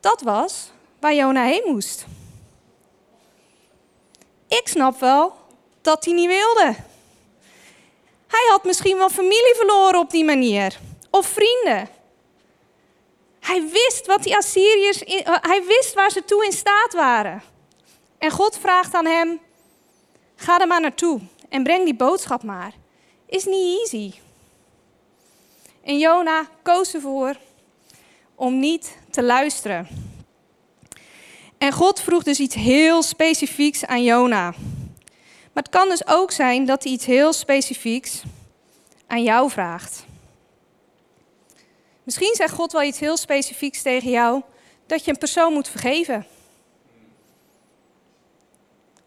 Dat 0.00 0.22
was 0.22 0.70
waar 1.00 1.14
Jona 1.14 1.44
heen 1.44 1.62
moest. 1.64 2.06
Ik 4.48 4.68
snap 4.68 5.00
wel 5.00 5.36
dat 5.82 6.04
hij 6.04 6.14
niet 6.14 6.28
wilde. 6.28 6.74
Hij 8.26 8.46
had 8.50 8.64
misschien 8.64 8.96
wel 8.96 9.08
familie 9.08 9.54
verloren 9.56 10.00
op 10.00 10.10
die 10.10 10.24
manier. 10.24 10.78
Of 11.10 11.26
vrienden. 11.26 11.88
Hij 13.46 13.62
wist 13.62 14.06
wat 14.06 14.22
die 14.22 14.36
Assyriërs, 14.36 15.04
eh, 15.04 15.36
hij 15.40 15.64
wist 15.64 15.94
waar 15.94 16.10
ze 16.10 16.24
toe 16.24 16.44
in 16.44 16.52
staat 16.52 16.92
waren. 16.92 17.42
En 18.18 18.30
God 18.30 18.58
vraagt 18.58 18.94
aan 18.94 19.06
hem, 19.06 19.40
ga 20.36 20.60
er 20.60 20.66
maar 20.66 20.80
naartoe 20.80 21.20
en 21.48 21.62
breng 21.62 21.84
die 21.84 21.94
boodschap 21.94 22.42
maar. 22.42 22.72
Is 23.26 23.44
niet 23.44 23.78
easy. 23.78 24.12
En 25.84 25.98
Jona 25.98 26.48
koos 26.62 26.94
ervoor 26.94 27.36
om 28.34 28.58
niet 28.58 28.96
te 29.10 29.22
luisteren. 29.22 29.88
En 31.58 31.72
God 31.72 32.00
vroeg 32.00 32.22
dus 32.22 32.38
iets 32.40 32.54
heel 32.54 33.02
specifieks 33.02 33.86
aan 33.86 34.02
Jona. 34.02 34.50
Maar 35.52 35.62
het 35.62 35.68
kan 35.68 35.88
dus 35.88 36.06
ook 36.06 36.30
zijn 36.30 36.64
dat 36.64 36.82
hij 36.82 36.92
iets 36.92 37.06
heel 37.06 37.32
specifieks 37.32 38.22
aan 39.06 39.22
jou 39.22 39.50
vraagt. 39.50 40.04
Misschien 42.06 42.34
zegt 42.34 42.54
God 42.54 42.72
wel 42.72 42.82
iets 42.82 42.98
heel 42.98 43.16
specifieks 43.16 43.82
tegen 43.82 44.10
jou, 44.10 44.42
dat 44.86 45.04
je 45.04 45.10
een 45.10 45.18
persoon 45.18 45.52
moet 45.52 45.68
vergeven. 45.68 46.26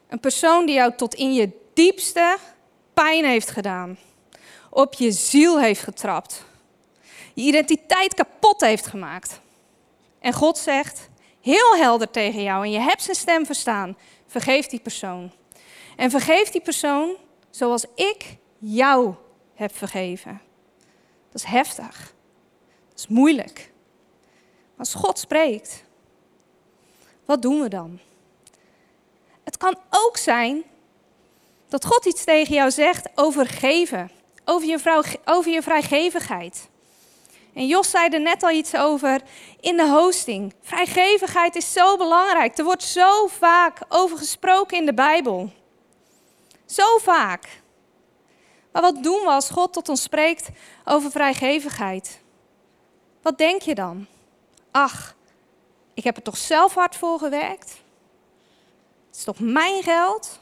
Een 0.07 0.19
persoon 0.19 0.65
die 0.65 0.75
jou 0.75 0.95
tot 0.95 1.13
in 1.13 1.33
je 1.33 1.49
diepste 1.73 2.37
pijn 2.93 3.25
heeft 3.25 3.49
gedaan, 3.49 3.97
op 4.69 4.93
je 4.93 5.11
ziel 5.11 5.59
heeft 5.59 5.83
getrapt, 5.83 6.43
je 7.33 7.43
identiteit 7.43 8.13
kapot 8.13 8.61
heeft 8.61 8.85
gemaakt. 8.85 9.39
En 10.19 10.33
God 10.33 10.57
zegt 10.57 11.09
heel 11.41 11.75
helder 11.75 12.11
tegen 12.11 12.43
jou, 12.43 12.63
en 12.63 12.71
je 12.71 12.79
hebt 12.79 13.01
zijn 13.03 13.15
stem 13.15 13.45
verstaan, 13.45 13.97
vergeef 14.27 14.67
die 14.67 14.79
persoon. 14.79 15.31
En 15.95 16.09
vergeef 16.09 16.49
die 16.49 16.61
persoon 16.61 17.15
zoals 17.49 17.85
ik 17.95 18.35
jou 18.57 19.13
heb 19.53 19.77
vergeven. 19.77 20.41
Dat 21.31 21.41
is 21.41 21.43
heftig. 21.43 22.17
Is 22.99 23.07
moeilijk. 23.07 23.71
Als 24.77 24.93
God 24.93 25.19
spreekt, 25.19 25.83
wat 27.25 27.41
doen 27.41 27.61
we 27.61 27.67
dan? 27.67 27.99
Het 29.43 29.57
kan 29.57 29.77
ook 29.89 30.17
zijn 30.17 30.63
dat 31.67 31.85
God 31.85 32.05
iets 32.05 32.23
tegen 32.23 32.53
jou 32.53 32.71
zegt 32.71 33.09
over 33.15 33.47
geven, 33.47 34.11
over 34.45 34.67
je, 34.67 34.79
vrouw, 34.79 35.01
over 35.25 35.51
je 35.51 35.61
vrijgevigheid. 35.61 36.69
En 37.53 37.67
Jos 37.67 37.89
zei 37.89 38.09
er 38.09 38.21
net 38.21 38.43
al 38.43 38.51
iets 38.51 38.75
over 38.75 39.21
in 39.59 39.77
de 39.77 39.89
hosting. 39.89 40.53
Vrijgevigheid 40.61 41.55
is 41.55 41.73
zo 41.73 41.97
belangrijk. 41.97 42.57
Er 42.57 42.63
wordt 42.63 42.83
zo 42.83 43.27
vaak 43.27 43.79
over 43.89 44.17
gesproken 44.17 44.77
in 44.77 44.85
de 44.85 44.93
Bijbel. 44.93 45.51
Zo 46.65 46.97
vaak. 46.97 47.61
Maar 48.71 48.81
wat 48.81 49.03
doen 49.03 49.21
we 49.21 49.29
als 49.29 49.49
God 49.49 49.73
tot 49.73 49.89
ons 49.89 50.01
spreekt 50.01 50.49
over 50.85 51.11
vrijgevigheid? 51.11 52.21
Wat 53.21 53.37
denk 53.37 53.61
je 53.61 53.75
dan? 53.75 54.07
Ach, 54.71 55.15
ik 55.93 56.03
heb 56.03 56.15
er 56.15 56.23
toch 56.23 56.37
zelf 56.37 56.73
hard 56.73 56.95
voor 56.95 57.19
gewerkt? 57.19 57.69
Het 59.07 59.17
is 59.17 59.23
toch 59.23 59.39
mijn 59.39 59.83
geld? 59.83 60.39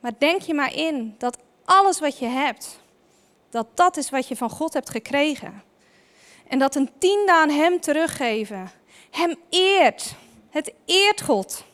Maar 0.00 0.12
denk 0.18 0.42
je 0.42 0.54
maar 0.54 0.74
in 0.74 1.14
dat 1.18 1.38
alles 1.64 2.00
wat 2.00 2.18
je 2.18 2.26
hebt, 2.26 2.80
dat 3.50 3.66
dat 3.74 3.96
is 3.96 4.10
wat 4.10 4.28
je 4.28 4.36
van 4.36 4.50
God 4.50 4.72
hebt 4.72 4.90
gekregen. 4.90 5.62
En 6.48 6.58
dat 6.58 6.74
een 6.74 6.90
tiende 6.98 7.32
aan 7.32 7.50
Hem 7.50 7.80
teruggeven, 7.80 8.70
Hem 9.10 9.36
eert. 9.50 10.14
Het 10.50 10.72
eert 10.84 11.22
God. 11.22 11.64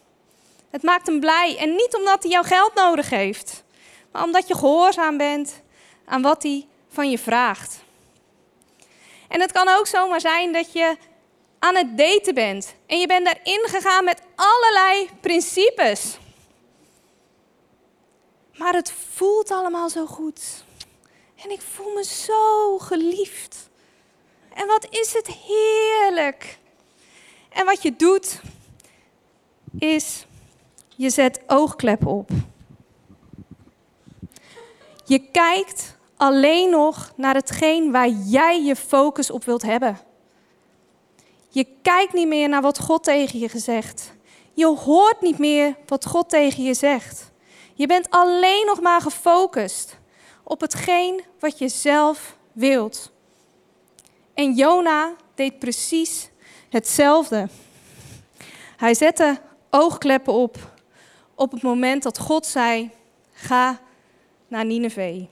Het 0.70 0.82
maakt 0.82 1.06
hem 1.06 1.20
blij. 1.20 1.56
En 1.58 1.70
niet 1.70 1.96
omdat 1.96 2.22
hij 2.22 2.32
jouw 2.32 2.42
geld 2.42 2.74
nodig 2.74 3.10
heeft, 3.10 3.64
maar 4.12 4.22
omdat 4.22 4.48
je 4.48 4.54
gehoorzaam 4.54 5.16
bent 5.16 5.62
aan 6.04 6.22
wat 6.22 6.42
hij 6.42 6.66
van 6.88 7.10
je 7.10 7.18
vraagt. 7.18 7.81
En 9.32 9.40
het 9.40 9.52
kan 9.52 9.68
ook 9.68 9.86
zomaar 9.86 10.20
zijn 10.20 10.52
dat 10.52 10.72
je 10.72 10.96
aan 11.58 11.76
het 11.76 11.98
daten 11.98 12.34
bent 12.34 12.74
en 12.86 12.98
je 12.98 13.06
bent 13.06 13.24
daarin 13.24 13.68
gegaan 13.68 14.04
met 14.04 14.22
allerlei 14.34 15.08
principes. 15.20 16.18
Maar 18.56 18.74
het 18.74 18.92
voelt 18.92 19.50
allemaal 19.50 19.88
zo 19.88 20.06
goed. 20.06 20.64
En 21.44 21.50
ik 21.50 21.60
voel 21.60 21.92
me 21.94 22.04
zo 22.04 22.78
geliefd. 22.78 23.68
En 24.54 24.66
wat 24.66 24.86
is 24.90 25.12
het 25.12 25.26
heerlijk. 25.26 26.58
En 27.48 27.64
wat 27.64 27.82
je 27.82 27.96
doet, 27.96 28.40
is 29.78 30.26
je 30.96 31.10
zet 31.10 31.40
oogklep 31.46 32.06
op. 32.06 32.30
Je 35.04 35.18
kijkt 35.18 35.96
alleen 36.22 36.70
nog 36.70 37.12
naar 37.16 37.34
hetgeen 37.34 37.92
waar 37.92 38.08
jij 38.08 38.62
je 38.62 38.76
focus 38.76 39.30
op 39.30 39.44
wilt 39.44 39.62
hebben. 39.62 39.98
Je 41.48 41.66
kijkt 41.82 42.12
niet 42.12 42.28
meer 42.28 42.48
naar 42.48 42.62
wat 42.62 42.78
God 42.80 43.04
tegen 43.04 43.38
je 43.38 43.48
gezegd. 43.48 44.12
Je 44.52 44.66
hoort 44.66 45.20
niet 45.20 45.38
meer 45.38 45.76
wat 45.86 46.06
God 46.06 46.28
tegen 46.28 46.62
je 46.62 46.74
zegt. 46.74 47.30
Je 47.74 47.86
bent 47.86 48.10
alleen 48.10 48.66
nog 48.66 48.80
maar 48.80 49.00
gefocust 49.00 49.98
op 50.42 50.60
hetgeen 50.60 51.22
wat 51.38 51.58
je 51.58 51.68
zelf 51.68 52.36
wilt. 52.52 53.12
En 54.34 54.52
Jona 54.52 55.12
deed 55.34 55.58
precies 55.58 56.30
hetzelfde. 56.68 57.48
Hij 58.76 58.94
zette 58.94 59.40
oogkleppen 59.70 60.32
op 60.32 60.56
op 61.34 61.52
het 61.52 61.62
moment 61.62 62.02
dat 62.02 62.18
God 62.18 62.46
zei: 62.46 62.90
ga 63.32 63.80
naar 64.48 64.64
Nineveh. 64.64 65.26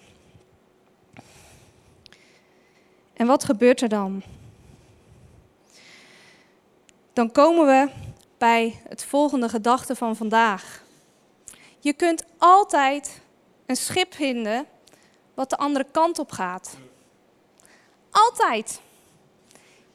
En 3.20 3.26
wat 3.26 3.44
gebeurt 3.44 3.80
er 3.80 3.88
dan? 3.88 4.22
Dan 7.12 7.32
komen 7.32 7.66
we 7.66 7.90
bij 8.38 8.80
het 8.88 9.04
volgende 9.04 9.48
gedachte 9.48 9.96
van 9.96 10.16
vandaag. 10.16 10.82
Je 11.78 11.92
kunt 11.92 12.24
altijd 12.38 13.20
een 13.66 13.76
schip 13.76 14.14
vinden 14.14 14.66
wat 15.34 15.50
de 15.50 15.56
andere 15.56 15.86
kant 15.92 16.18
op 16.18 16.32
gaat. 16.32 16.76
Altijd. 18.10 18.80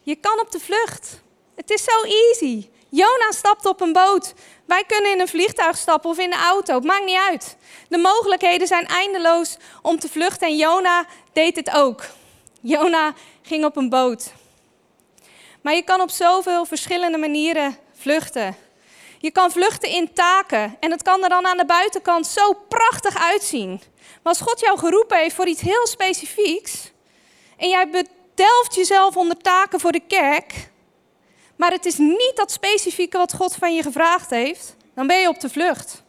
Je 0.02 0.16
kan 0.16 0.40
op 0.40 0.52
de 0.52 0.60
vlucht. 0.60 1.22
Het 1.56 1.70
is 1.70 1.84
zo 1.84 2.02
easy. 2.04 2.70
Jona 2.90 3.32
stapt 3.32 3.66
op 3.66 3.82
een 3.82 3.94
boot. 3.94 4.34
Wij 4.66 4.84
kunnen 4.88 5.12
in 5.12 5.20
een 5.20 5.28
vliegtuig 5.28 5.78
stappen 5.78 6.10
of 6.10 6.18
in 6.18 6.30
de 6.30 6.36
auto. 6.36 6.76
Het 6.76 6.84
maakt 6.84 7.06
niet 7.06 7.20
uit. 7.30 7.58
De 7.90 7.98
mogelijkheden 7.98 8.68
zijn 8.68 8.86
eindeloos 8.88 9.58
om 9.82 10.00
te 10.00 10.10
vluchten 10.10 10.48
en 10.48 10.58
Jona 10.58 11.06
deed 11.34 11.56
het 11.56 11.72
ook. 11.76 12.04
Jona 12.68 13.14
ging 13.42 13.66
op 13.66 13.76
een 13.76 13.90
boot. 13.90 14.34
Maar 15.62 15.74
je 15.74 15.84
kan 15.84 16.02
op 16.02 16.10
zoveel 16.10 16.66
verschillende 16.66 17.18
manieren 17.18 17.78
vluchten. 17.94 18.56
Je 19.20 19.32
kan 19.32 19.52
vluchten 19.52 19.90
in 19.90 20.14
taken 20.14 20.78
en 20.80 20.92
het 20.92 21.02
kan 21.02 21.24
er 21.24 21.30
dan 21.30 21.46
aan 21.46 21.58
de 21.58 21.66
buitenkant 21.66 22.28
zo 22.28 22.54
prachtig 22.54 23.18
uitzien. 23.18 23.70
Maar 24.00 24.34
als 24.34 24.42
God 24.42 24.60
jou 24.60 24.80
geroepen 24.80 25.18
heeft 25.18 25.36
voor 25.36 25.48
iets 25.48 25.62
heel 25.62 25.88
specifieks 25.88 26.92
en 27.58 27.70
jij 27.70 27.90
bedelft 27.90 28.76
jezelf 28.76 29.18
onder 29.18 29.38
taken 29.38 29.80
voor 29.80 29.92
de 29.92 30.04
kerk, 30.08 30.70
maar 31.56 31.72
het 31.72 31.86
is 31.86 31.98
niet 31.98 32.34
dat 32.36 32.52
specifieke 32.52 33.18
wat 33.18 33.34
God 33.34 33.56
van 33.56 33.76
je 33.76 33.82
gevraagd 33.82 34.30
heeft, 34.30 34.76
dan 34.96 35.08
ben 35.08 35.22
je 35.22 35.28
op 35.28 35.40
de 35.40 35.50
vlucht. 35.50 36.04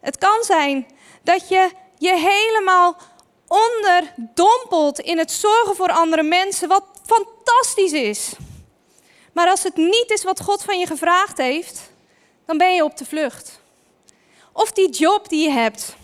Het 0.00 0.18
kan 0.18 0.42
zijn 0.42 0.86
dat 1.22 1.48
je 1.48 1.70
je 1.98 2.14
helemaal 2.16 2.96
onderdompelt 3.50 4.98
in 4.98 5.18
het 5.18 5.32
zorgen 5.32 5.76
voor 5.76 5.92
andere 5.92 6.22
mensen, 6.22 6.68
wat 6.68 6.84
fantastisch 7.06 7.92
is. 7.92 8.32
Maar 9.32 9.48
als 9.48 9.62
het 9.62 9.76
niet 9.76 10.10
is 10.10 10.24
wat 10.24 10.40
God 10.40 10.62
van 10.62 10.78
je 10.78 10.86
gevraagd 10.86 11.38
heeft, 11.38 11.90
dan 12.46 12.58
ben 12.58 12.74
je 12.74 12.84
op 12.84 12.96
de 12.96 13.04
vlucht. 13.04 13.60
Of 14.52 14.72
die 14.72 14.90
job 14.90 15.28
die 15.28 15.42
je 15.42 15.50
hebt, 15.50 15.96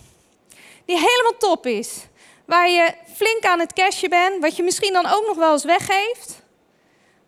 die 0.84 0.96
helemaal 0.96 1.36
top 1.38 1.66
is, 1.66 1.96
waar 2.44 2.68
je 2.68 2.94
flink 3.14 3.44
aan 3.44 3.60
het 3.60 3.72
cashen 3.72 4.10
bent, 4.10 4.40
wat 4.40 4.56
je 4.56 4.62
misschien 4.62 4.92
dan 4.92 5.06
ook 5.06 5.26
nog 5.26 5.36
wel 5.36 5.52
eens 5.52 5.64
weggeeft, 5.64 6.42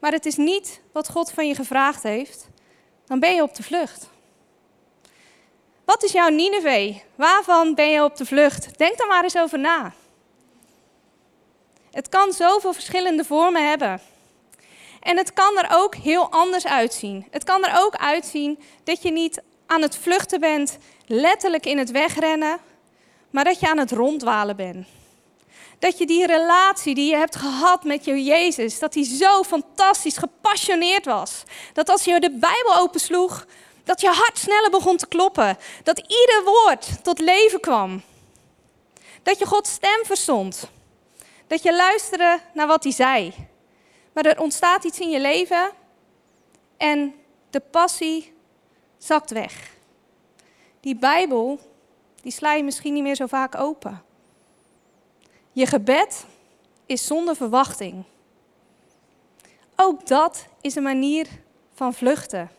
maar 0.00 0.12
het 0.12 0.26
is 0.26 0.36
niet 0.36 0.80
wat 0.92 1.08
God 1.08 1.30
van 1.30 1.48
je 1.48 1.54
gevraagd 1.54 2.02
heeft, 2.02 2.48
dan 3.06 3.20
ben 3.20 3.34
je 3.34 3.42
op 3.42 3.54
de 3.54 3.62
vlucht. 3.62 4.08
Wat 5.84 6.02
is 6.02 6.12
jouw 6.12 6.28
Nineveh? 6.28 6.96
Waarvan 7.14 7.74
ben 7.74 7.90
je 7.90 8.04
op 8.04 8.16
de 8.16 8.26
vlucht? 8.26 8.78
Denk 8.78 8.98
daar 8.98 9.06
maar 9.06 9.22
eens 9.22 9.38
over 9.38 9.58
na. 9.58 9.92
Het 11.98 12.08
kan 12.08 12.32
zoveel 12.32 12.72
verschillende 12.72 13.24
vormen 13.24 13.68
hebben. 13.68 14.00
En 15.00 15.16
het 15.16 15.32
kan 15.32 15.58
er 15.58 15.68
ook 15.70 15.94
heel 15.94 16.30
anders 16.30 16.66
uitzien. 16.66 17.26
Het 17.30 17.44
kan 17.44 17.64
er 17.64 17.80
ook 17.80 17.96
uitzien 17.96 18.58
dat 18.84 19.02
je 19.02 19.10
niet 19.10 19.42
aan 19.66 19.82
het 19.82 19.96
vluchten 19.96 20.40
bent, 20.40 20.78
letterlijk 21.06 21.66
in 21.66 21.78
het 21.78 21.90
wegrennen, 21.90 22.58
maar 23.30 23.44
dat 23.44 23.60
je 23.60 23.68
aan 23.68 23.78
het 23.78 23.92
rondwalen 23.92 24.56
bent. 24.56 24.86
Dat 25.78 25.98
je 25.98 26.06
die 26.06 26.26
relatie 26.26 26.94
die 26.94 27.10
je 27.10 27.16
hebt 27.16 27.36
gehad 27.36 27.84
met 27.84 28.04
je 28.04 28.24
Jezus, 28.24 28.78
dat 28.78 28.92
die 28.92 29.16
zo 29.16 29.42
fantastisch 29.42 30.16
gepassioneerd 30.16 31.04
was. 31.04 31.42
Dat 31.72 31.88
als 31.88 32.04
je 32.04 32.20
de 32.20 32.30
Bijbel 32.30 32.76
opensloeg, 32.76 33.46
dat 33.84 34.00
je 34.00 34.08
hart 34.08 34.38
sneller 34.38 34.70
begon 34.70 34.96
te 34.96 35.06
kloppen. 35.06 35.58
Dat 35.82 35.98
ieder 35.98 36.42
woord 36.44 37.04
tot 37.04 37.18
leven 37.18 37.60
kwam. 37.60 38.02
Dat 39.22 39.38
je 39.38 39.46
Gods 39.46 39.70
stem 39.70 40.04
verstond. 40.04 40.70
Dat 41.48 41.62
je 41.62 41.76
luisterde 41.76 42.40
naar 42.54 42.66
wat 42.66 42.82
hij 42.82 42.92
zei. 42.92 43.34
Maar 44.12 44.24
er 44.24 44.40
ontstaat 44.40 44.84
iets 44.84 45.00
in 45.00 45.10
je 45.10 45.20
leven 45.20 45.70
en 46.76 47.14
de 47.50 47.60
passie 47.60 48.34
zakt 48.98 49.30
weg. 49.30 49.76
Die 50.80 50.96
Bijbel, 50.96 51.60
die 52.22 52.32
sla 52.32 52.52
je 52.52 52.62
misschien 52.62 52.92
niet 52.92 53.02
meer 53.02 53.14
zo 53.14 53.26
vaak 53.26 53.54
open. 53.54 54.02
Je 55.52 55.66
gebed 55.66 56.26
is 56.86 57.06
zonder 57.06 57.36
verwachting. 57.36 58.04
Ook 59.76 60.06
dat 60.06 60.46
is 60.60 60.74
een 60.74 60.82
manier 60.82 61.26
van 61.74 61.94
vluchten. 61.94 62.50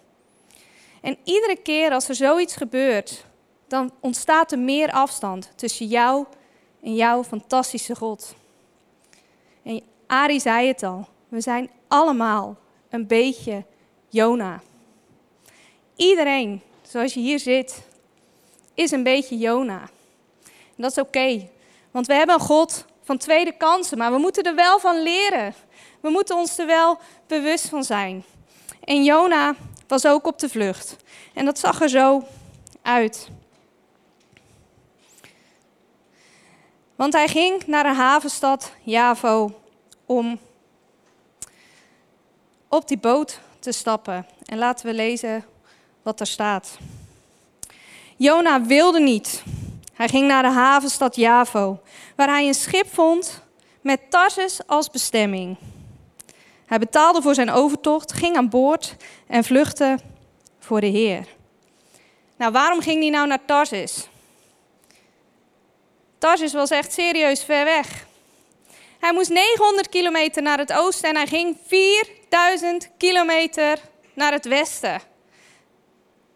En 1.02 1.18
iedere 1.24 1.56
keer 1.56 1.92
als 1.92 2.10
er 2.10 2.16
zoiets 2.16 2.56
gebeurt, 2.56 3.26
dan 3.68 3.92
ontstaat 4.00 4.52
er 4.52 4.60
meer 4.60 4.92
afstand 4.92 5.52
tussen 5.56 5.86
jou 5.86 6.26
en 6.82 6.96
jouw 6.96 7.24
fantastische 7.24 7.96
God. 7.96 8.36
En 9.64 9.82
Ari 10.08 10.40
zei 10.40 10.68
het 10.68 10.84
al, 10.84 11.08
we 11.28 11.42
zijn 11.42 11.70
allemaal 11.88 12.58
een 12.90 13.08
beetje 13.08 13.66
Jona. 14.10 14.62
Iedereen, 15.96 16.62
zoals 16.82 17.14
je 17.14 17.20
hier 17.20 17.40
zit, 17.40 17.82
is 18.74 18.92
een 18.92 19.04
beetje 19.04 19.38
Jona. 19.38 19.90
Dat 20.76 20.92
is 20.92 20.98
oké, 20.98 21.50
want 21.92 22.08
we 22.08 22.14
hebben 22.14 22.36
een 22.36 22.42
God 22.42 22.86
van 23.04 23.18
tweede 23.18 23.58
kansen, 23.58 23.98
maar 23.98 24.12
we 24.12 24.18
moeten 24.18 24.44
er 24.44 24.56
wel 24.56 24.80
van 24.80 25.02
leren. 25.04 25.54
We 26.00 26.10
moeten 26.10 26.36
ons 26.36 26.58
er 26.58 26.66
wel 26.66 26.98
bewust 27.28 27.70
van 27.70 27.84
zijn. 27.84 28.24
En 28.84 29.04
Jona 29.04 29.56
was 29.88 30.06
ook 30.06 30.28
op 30.28 30.40
de 30.40 30.50
vlucht. 30.50 30.96
En 31.34 31.46
dat 31.46 31.60
zag 31.60 31.82
er 31.82 31.90
zo 31.90 32.24
uit. 32.82 33.30
Want 37.00 37.14
hij 37.14 37.28
ging 37.28 37.66
naar 37.66 37.84
de 37.84 37.94
havenstad 37.94 38.72
Javo 38.84 39.60
om 40.06 40.40
op 42.68 42.88
die 42.88 42.98
boot 42.98 43.40
te 43.60 43.72
stappen. 43.72 44.26
En 44.46 44.58
laten 44.58 44.86
we 44.86 44.94
lezen 44.94 45.46
wat 46.02 46.20
er 46.20 46.28
staat. 46.28 46.78
Jona 48.16 48.62
wilde 48.62 49.00
niet. 49.00 49.44
Hij 49.94 50.08
ging 50.08 50.28
naar 50.28 50.44
de 50.44 50.50
havenstad 50.50 51.16
Javo, 51.16 51.80
waar 52.16 52.28
hij 52.28 52.48
een 52.48 52.54
schip 52.54 52.94
vond 52.94 53.42
met 53.82 54.00
Tarsus 54.10 54.60
als 54.68 54.90
bestemming. 54.90 55.58
Hij 56.66 56.80
betaalde 56.80 57.22
voor 57.22 57.34
zijn 57.34 57.52
overtocht, 57.52 58.14
ging 58.14 58.36
aan 58.36 58.50
boord 58.50 58.96
en 59.28 59.44
vluchtte 59.44 60.00
voor 60.60 60.82
de 60.82 60.88
Heer. 60.88 61.28
Nou, 62.36 62.52
waarom 62.52 62.82
ging 62.82 63.02
hij 63.02 63.10
nou 63.10 63.28
naar 63.28 63.46
Tarsus? 63.46 64.10
Tarsus 66.20 66.54
was 66.54 66.70
echt 66.70 66.94
serieus 66.94 67.44
ver 67.44 67.66
weg. 67.66 68.08
Hij 69.00 69.14
moest 69.14 69.30
900 69.30 69.90
kilometer 69.90 70.42
naar 70.42 70.58
het 70.58 70.74
oosten 70.74 71.10
en 71.10 71.16
hij 71.16 71.28
ging 71.28 71.58
4000 71.68 72.90
kilometer 72.98 73.80
naar 74.14 74.32
het 74.32 74.46
westen. 74.46 75.02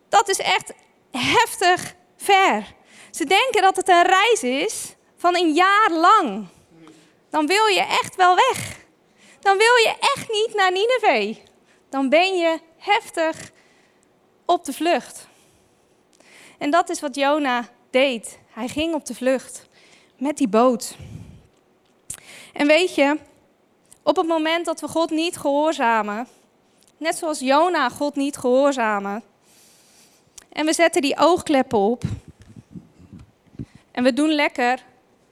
Dat 0.09 0.29
is 0.29 0.37
echt 0.37 0.73
heftig 1.11 1.95
ver. 2.17 2.73
Ze 3.11 3.25
denken 3.25 3.61
dat 3.61 3.75
het 3.75 3.89
een 3.89 4.03
reis 4.03 4.43
is 4.43 4.95
van 5.17 5.35
een 5.35 5.53
jaar 5.53 5.91
lang. 5.91 6.47
Dan 7.29 7.47
wil 7.47 7.65
je 7.65 7.79
echt 7.79 8.15
wel 8.15 8.35
weg. 8.35 8.75
Dan 9.39 9.57
wil 9.57 9.75
je 9.75 9.95
echt 9.99 10.31
niet 10.31 10.53
naar 10.53 10.71
Nineveh. 10.71 11.37
Dan 11.89 12.09
ben 12.09 12.37
je 12.37 12.59
heftig 12.77 13.51
op 14.45 14.65
de 14.65 14.73
vlucht. 14.73 15.27
En 16.57 16.69
dat 16.69 16.89
is 16.89 16.99
wat 16.99 17.15
Jona 17.15 17.69
deed. 17.89 18.39
Hij 18.51 18.67
ging 18.67 18.93
op 18.93 19.05
de 19.05 19.15
vlucht 19.15 19.67
met 20.23 20.37
die 20.37 20.47
boot. 20.47 20.95
En 22.53 22.67
weet 22.67 22.95
je, 22.95 23.19
op 24.03 24.15
het 24.15 24.27
moment 24.27 24.65
dat 24.65 24.81
we 24.81 24.87
God 24.87 25.09
niet 25.09 25.37
gehoorzamen, 25.37 26.27
net 26.97 27.15
zoals 27.15 27.39
Jona 27.39 27.89
God 27.89 28.15
niet 28.15 28.37
gehoorzamen, 28.37 29.23
en 30.49 30.65
we 30.65 30.73
zetten 30.73 31.01
die 31.01 31.17
oogkleppen 31.17 31.77
op, 31.77 32.03
en 33.91 34.03
we 34.03 34.13
doen 34.13 34.29
lekker 34.29 34.83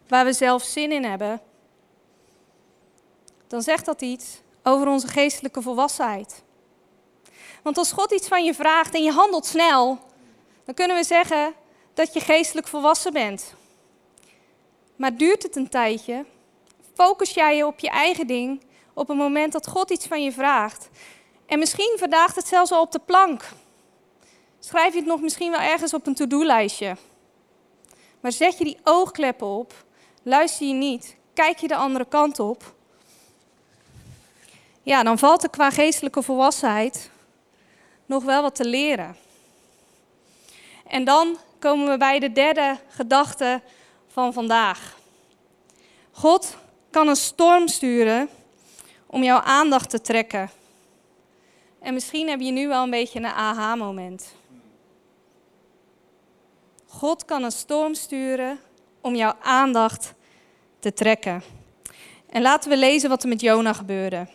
waar 0.07 0.25
we 0.25 0.33
zelf 0.33 0.63
zin 0.63 0.91
in 0.91 1.03
hebben, 1.03 1.41
dan 3.47 3.61
zegt 3.61 3.85
dat 3.85 4.01
iets 4.01 4.41
over 4.63 4.87
onze 4.87 5.07
geestelijke 5.07 5.61
volwassenheid. 5.61 6.43
Want 7.63 7.77
als 7.77 7.91
God 7.91 8.11
iets 8.11 8.27
van 8.27 8.45
je 8.45 8.53
vraagt 8.53 8.95
en 8.95 9.03
je 9.03 9.11
handelt 9.11 9.45
snel, 9.45 9.99
dan 10.65 10.73
kunnen 10.73 10.97
we 10.97 11.03
zeggen 11.03 11.53
dat 11.93 12.13
je 12.13 12.19
geestelijk 12.19 12.67
volwassen 12.67 13.13
bent. 13.13 13.59
Maar 15.01 15.17
duurt 15.17 15.43
het 15.43 15.55
een 15.55 15.69
tijdje, 15.69 16.25
focus 16.93 17.33
jij 17.33 17.57
je 17.57 17.65
op 17.65 17.79
je 17.79 17.89
eigen 17.89 18.27
ding 18.27 18.61
op 18.93 19.07
het 19.07 19.17
moment 19.17 19.51
dat 19.53 19.67
God 19.67 19.91
iets 19.91 20.07
van 20.07 20.23
je 20.23 20.31
vraagt. 20.31 20.89
En 21.45 21.59
misschien 21.59 21.95
vandaag 21.99 22.35
het 22.35 22.47
zelfs 22.47 22.71
al 22.71 22.81
op 22.81 22.91
de 22.91 22.99
plank. 23.05 23.49
Schrijf 24.59 24.93
je 24.93 24.99
het 24.99 25.07
nog 25.07 25.21
misschien 25.21 25.51
wel 25.51 25.59
ergens 25.59 25.93
op 25.93 26.07
een 26.07 26.13
to-do-lijstje. 26.13 26.95
Maar 28.19 28.31
zet 28.31 28.57
je 28.57 28.63
die 28.63 28.77
oogkleppen 28.83 29.47
op, 29.47 29.73
luister 30.23 30.67
je 30.67 30.73
niet, 30.73 31.15
kijk 31.33 31.57
je 31.57 31.67
de 31.67 31.75
andere 31.75 32.05
kant 32.05 32.39
op. 32.39 32.73
Ja, 34.83 35.03
dan 35.03 35.19
valt 35.19 35.43
er 35.43 35.49
qua 35.49 35.69
geestelijke 35.69 36.21
volwassenheid 36.21 37.09
nog 38.05 38.23
wel 38.23 38.41
wat 38.41 38.55
te 38.55 38.65
leren. 38.65 39.15
En 40.87 41.03
dan 41.03 41.37
komen 41.59 41.89
we 41.89 41.97
bij 41.97 42.19
de 42.19 42.31
derde 42.31 42.77
gedachte 42.87 43.61
van 44.11 44.33
vandaag. 44.33 44.97
God 46.11 46.57
kan 46.89 47.07
een 47.07 47.15
storm 47.15 47.67
sturen 47.67 48.29
om 49.07 49.23
jouw 49.23 49.39
aandacht 49.39 49.89
te 49.89 50.01
trekken. 50.01 50.49
En 51.79 51.93
misschien 51.93 52.29
heb 52.29 52.39
je 52.39 52.51
nu 52.51 52.67
wel 52.67 52.83
een 52.83 52.89
beetje 52.89 53.19
een 53.19 53.25
aha-moment. 53.25 54.33
God 56.87 57.25
kan 57.25 57.43
een 57.43 57.51
storm 57.51 57.93
sturen 57.93 58.59
om 59.01 59.15
jouw 59.15 59.35
aandacht 59.41 60.13
te 60.79 60.93
trekken. 60.93 61.43
En 62.29 62.41
laten 62.41 62.69
we 62.69 62.77
lezen 62.77 63.09
wat 63.09 63.23
er 63.23 63.29
met 63.29 63.41
Jona 63.41 63.73
gebeurde. 63.73 64.27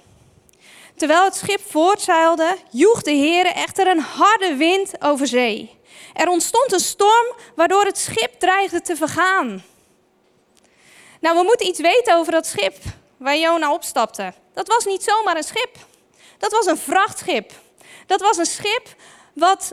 Terwijl 0.95 1.25
het 1.25 1.35
schip 1.35 1.61
voortzeilde, 1.61 2.57
joeg 2.71 3.03
de 3.03 3.11
Heer 3.11 3.47
echter 3.47 3.87
een 3.87 4.01
harde 4.01 4.55
wind 4.55 5.03
over 5.03 5.27
zee. 5.27 5.71
Er 6.17 6.29
ontstond 6.29 6.73
een 6.73 6.81
storm 6.81 7.35
waardoor 7.55 7.85
het 7.85 7.99
schip 7.99 8.41
dreigde 8.41 8.81
te 8.81 8.97
vergaan. 8.97 9.65
Nou, 11.21 11.37
we 11.37 11.43
moeten 11.43 11.67
iets 11.67 11.81
weten 11.81 12.17
over 12.17 12.33
dat 12.33 12.47
schip 12.47 12.77
waar 13.17 13.37
Jona 13.37 13.73
opstapte. 13.73 14.33
Dat 14.55 14.69
was 14.69 14.85
niet 14.85 15.03
zomaar 15.03 15.37
een 15.37 15.43
schip. 15.43 15.77
Dat 16.39 16.53
was 16.53 16.67
een 16.67 16.79
vrachtschip. 16.79 17.53
Dat 18.07 18.21
was 18.21 18.37
een 18.37 18.47
schip 18.47 18.95
wat, 19.33 19.73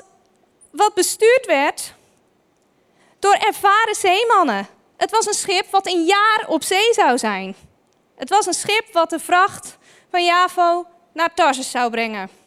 wat 0.72 0.94
bestuurd 0.94 1.46
werd 1.46 1.94
door 3.20 3.34
ervaren 3.34 3.96
zeemannen. 3.96 4.68
Het 4.98 5.12
was 5.12 5.26
een 5.26 5.34
schip 5.34 5.72
wat 5.72 5.88
een 5.88 6.06
jaar 6.06 6.46
op 6.48 6.64
zee 6.64 6.94
zou 6.94 7.18
zijn. 7.18 7.56
Het 8.16 8.30
was 8.30 8.46
een 8.46 8.54
schip 8.54 8.94
wat 8.94 9.10
de 9.10 9.20
vracht 9.20 9.78
van 10.12 10.26
Javo 10.26 10.86
naar 11.14 11.34
Tarsus 11.34 11.72
zou 11.72 11.92
brengen. 11.92 12.43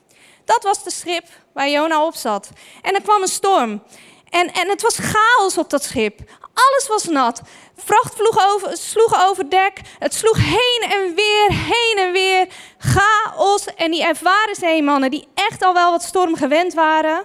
Dat 0.47 0.63
was 0.63 0.85
de 0.85 0.91
schip 0.91 1.25
waar 1.53 1.69
Jona 1.69 2.07
op 2.07 2.15
zat. 2.15 2.49
En 2.83 2.95
er 2.95 3.03
kwam 3.03 3.23
een 3.23 3.29
storm. 3.29 3.83
En, 4.29 4.53
en 4.53 4.69
het 4.69 4.83
was 4.83 4.99
chaos 4.99 5.59
op 5.59 5.71
dat 5.71 5.83
schip. 5.83 6.21
Alles 6.41 6.87
was 6.89 7.05
nat. 7.05 7.43
Vracht 7.77 8.15
vloog 8.15 8.55
over, 8.55 8.77
sloeg 8.77 9.29
over 9.29 9.51
dek. 9.51 9.81
Het 9.99 10.15
sloeg 10.15 10.37
heen 10.37 10.91
en 10.91 11.15
weer, 11.15 11.49
heen 11.51 11.97
en 11.99 12.13
weer. 12.13 12.47
Chaos. 12.79 13.65
En 13.75 13.91
die 13.91 14.05
ervaren 14.05 14.55
zeemannen, 14.55 15.11
die 15.11 15.29
echt 15.35 15.63
al 15.63 15.73
wel 15.75 15.91
wat 15.91 16.03
storm 16.03 16.37
gewend 16.37 16.75
waren, 16.75 17.25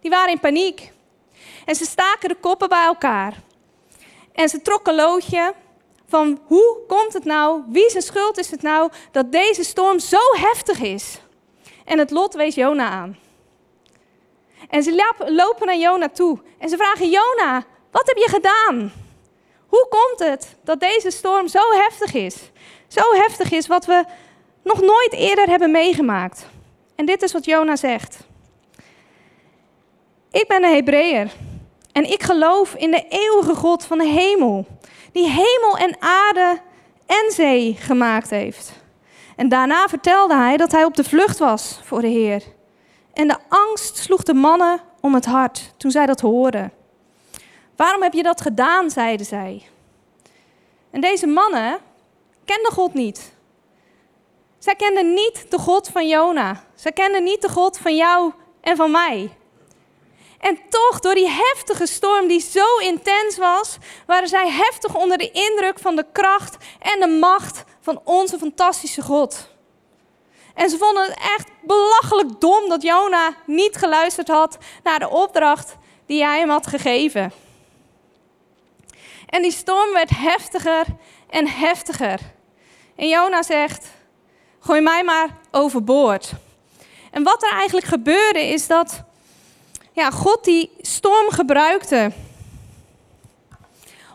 die 0.00 0.10
waren 0.10 0.32
in 0.32 0.40
paniek. 0.40 0.92
En 1.64 1.74
ze 1.74 1.84
staken 1.84 2.28
de 2.28 2.36
koppen 2.40 2.68
bij 2.68 2.84
elkaar. 2.84 3.34
En 4.32 4.48
ze 4.48 4.62
trokken 4.62 4.94
loodje 4.94 5.54
van 6.08 6.40
hoe 6.46 6.78
komt 6.86 7.12
het 7.12 7.24
nou, 7.24 7.62
wie 7.68 7.90
zijn 7.90 8.02
schuld 8.02 8.38
is 8.38 8.50
het 8.50 8.62
nou 8.62 8.90
dat 9.12 9.32
deze 9.32 9.64
storm 9.64 9.98
zo 9.98 10.18
heftig 10.32 10.80
is. 10.80 11.18
En 11.84 11.98
het 11.98 12.10
lot 12.10 12.34
wees 12.34 12.54
Jona 12.54 12.88
aan. 12.88 13.18
En 14.68 14.82
ze 14.82 15.12
lopen 15.26 15.66
naar 15.66 15.76
Jona 15.76 16.08
toe 16.08 16.38
en 16.58 16.68
ze 16.68 16.76
vragen 16.76 17.10
Jona, 17.10 17.64
wat 17.90 18.06
heb 18.06 18.16
je 18.16 18.28
gedaan? 18.28 18.92
Hoe 19.66 19.86
komt 19.88 20.30
het 20.30 20.56
dat 20.62 20.80
deze 20.80 21.10
storm 21.10 21.48
zo 21.48 21.72
heftig 21.72 22.14
is? 22.14 22.36
Zo 22.88 23.02
heftig 23.12 23.52
is 23.52 23.66
wat 23.66 23.86
we 23.86 24.04
nog 24.62 24.80
nooit 24.80 25.12
eerder 25.12 25.46
hebben 25.46 25.70
meegemaakt. 25.70 26.46
En 26.94 27.06
dit 27.06 27.22
is 27.22 27.32
wat 27.32 27.44
Jona 27.44 27.76
zegt. 27.76 28.18
Ik 30.30 30.48
ben 30.48 30.64
een 30.64 30.74
Hebreeër 30.74 31.32
en 31.92 32.10
ik 32.10 32.22
geloof 32.22 32.74
in 32.74 32.90
de 32.90 33.06
eeuwige 33.08 33.54
God 33.54 33.84
van 33.84 33.98
de 33.98 34.08
hemel, 34.08 34.66
die 35.12 35.28
hemel 35.28 35.76
en 35.78 35.96
aarde 35.98 36.60
en 37.06 37.32
zee 37.32 37.76
gemaakt 37.80 38.30
heeft. 38.30 38.83
En 39.36 39.48
daarna 39.48 39.88
vertelde 39.88 40.34
hij 40.34 40.56
dat 40.56 40.72
hij 40.72 40.84
op 40.84 40.94
de 40.94 41.04
vlucht 41.04 41.38
was 41.38 41.80
voor 41.84 42.00
de 42.00 42.06
Heer. 42.08 42.42
En 43.12 43.28
de 43.28 43.36
angst 43.48 43.96
sloeg 43.96 44.22
de 44.22 44.34
mannen 44.34 44.80
om 45.00 45.14
het 45.14 45.24
hart 45.24 45.72
toen 45.76 45.90
zij 45.90 46.06
dat 46.06 46.20
hoorden. 46.20 46.72
Waarom 47.76 48.02
heb 48.02 48.12
je 48.12 48.22
dat 48.22 48.40
gedaan? 48.40 48.90
zeiden 48.90 49.26
zij. 49.26 49.62
En 50.90 51.00
deze 51.00 51.26
mannen 51.26 51.78
kenden 52.44 52.72
God 52.72 52.94
niet. 52.94 53.32
Zij 54.58 54.74
kenden 54.74 55.14
niet 55.14 55.46
de 55.50 55.58
God 55.58 55.88
van 55.88 56.08
Jona. 56.08 56.64
Zij 56.74 56.92
kenden 56.92 57.22
niet 57.22 57.42
de 57.42 57.48
God 57.48 57.78
van 57.78 57.96
jou 57.96 58.32
en 58.60 58.76
van 58.76 58.90
mij. 58.90 59.30
En 60.40 60.58
toch, 60.70 61.00
door 61.00 61.14
die 61.14 61.28
heftige 61.28 61.86
storm 61.86 62.26
die 62.28 62.40
zo 62.40 62.76
intens 62.82 63.36
was, 63.36 63.78
waren 64.06 64.28
zij 64.28 64.50
heftig 64.50 64.96
onder 64.96 65.18
de 65.18 65.30
indruk 65.30 65.78
van 65.78 65.96
de 65.96 66.06
kracht 66.12 66.56
en 66.80 67.00
de 67.00 67.06
macht 67.06 67.64
van 67.84 68.00
onze 68.04 68.38
fantastische 68.38 69.02
God. 69.02 69.48
En 70.54 70.70
ze 70.70 70.78
vonden 70.78 71.04
het 71.04 71.18
echt 71.18 71.48
belachelijk 71.62 72.40
dom 72.40 72.68
dat 72.68 72.82
Jona 72.82 73.34
niet 73.46 73.76
geluisterd 73.76 74.28
had 74.28 74.58
naar 74.82 74.98
de 74.98 75.08
opdracht 75.08 75.76
die 76.06 76.24
hij 76.24 76.38
hem 76.38 76.48
had 76.48 76.66
gegeven. 76.66 77.32
En 79.26 79.42
die 79.42 79.52
storm 79.52 79.92
werd 79.92 80.10
heftiger 80.10 80.86
en 81.30 81.48
heftiger. 81.48 82.20
En 82.96 83.08
Jona 83.08 83.42
zegt: 83.42 83.86
Gooi 84.60 84.80
mij 84.80 85.04
maar 85.04 85.28
overboord. 85.50 86.32
En 87.10 87.22
wat 87.22 87.42
er 87.42 87.52
eigenlijk 87.52 87.86
gebeurde 87.86 88.40
is 88.40 88.66
dat 88.66 89.02
ja, 89.92 90.10
God 90.10 90.44
die 90.44 90.70
storm 90.80 91.30
gebruikte 91.30 92.12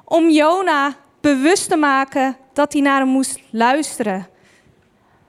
om 0.03 0.29
Jona 0.29 0.95
bewust 1.21 1.69
te 1.69 1.75
maken 1.75 2.37
dat 2.53 2.73
hij 2.73 2.81
naar 2.81 2.99
hem 2.99 3.07
moest 3.07 3.39
luisteren. 3.51 4.29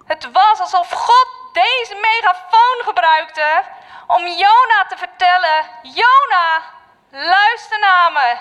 Het 0.04 0.30
was 0.32 0.60
alsof 0.60 0.90
God 0.90 1.28
deze 1.52 1.94
megafoon 1.94 2.84
gebruikte 2.84 3.62
om 4.06 4.26
Jona 4.26 4.84
te 4.88 4.96
vertellen: 4.96 5.64
Jona, 5.82 6.62
luister 7.10 7.78
naar 7.78 8.12
me. 8.12 8.36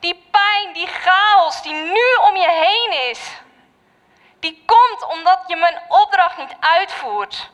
Die 0.00 0.28
pijn, 0.30 0.72
die 0.72 0.86
chaos 0.86 1.62
die 1.62 1.74
nu 1.74 2.14
om 2.28 2.36
je 2.36 2.50
heen 2.50 3.10
is, 3.10 3.40
die 4.40 4.64
komt 4.66 5.06
omdat 5.06 5.40
je 5.46 5.56
mijn 5.56 5.80
opdracht 5.88 6.36
niet 6.36 6.56
uitvoert. 6.60 7.50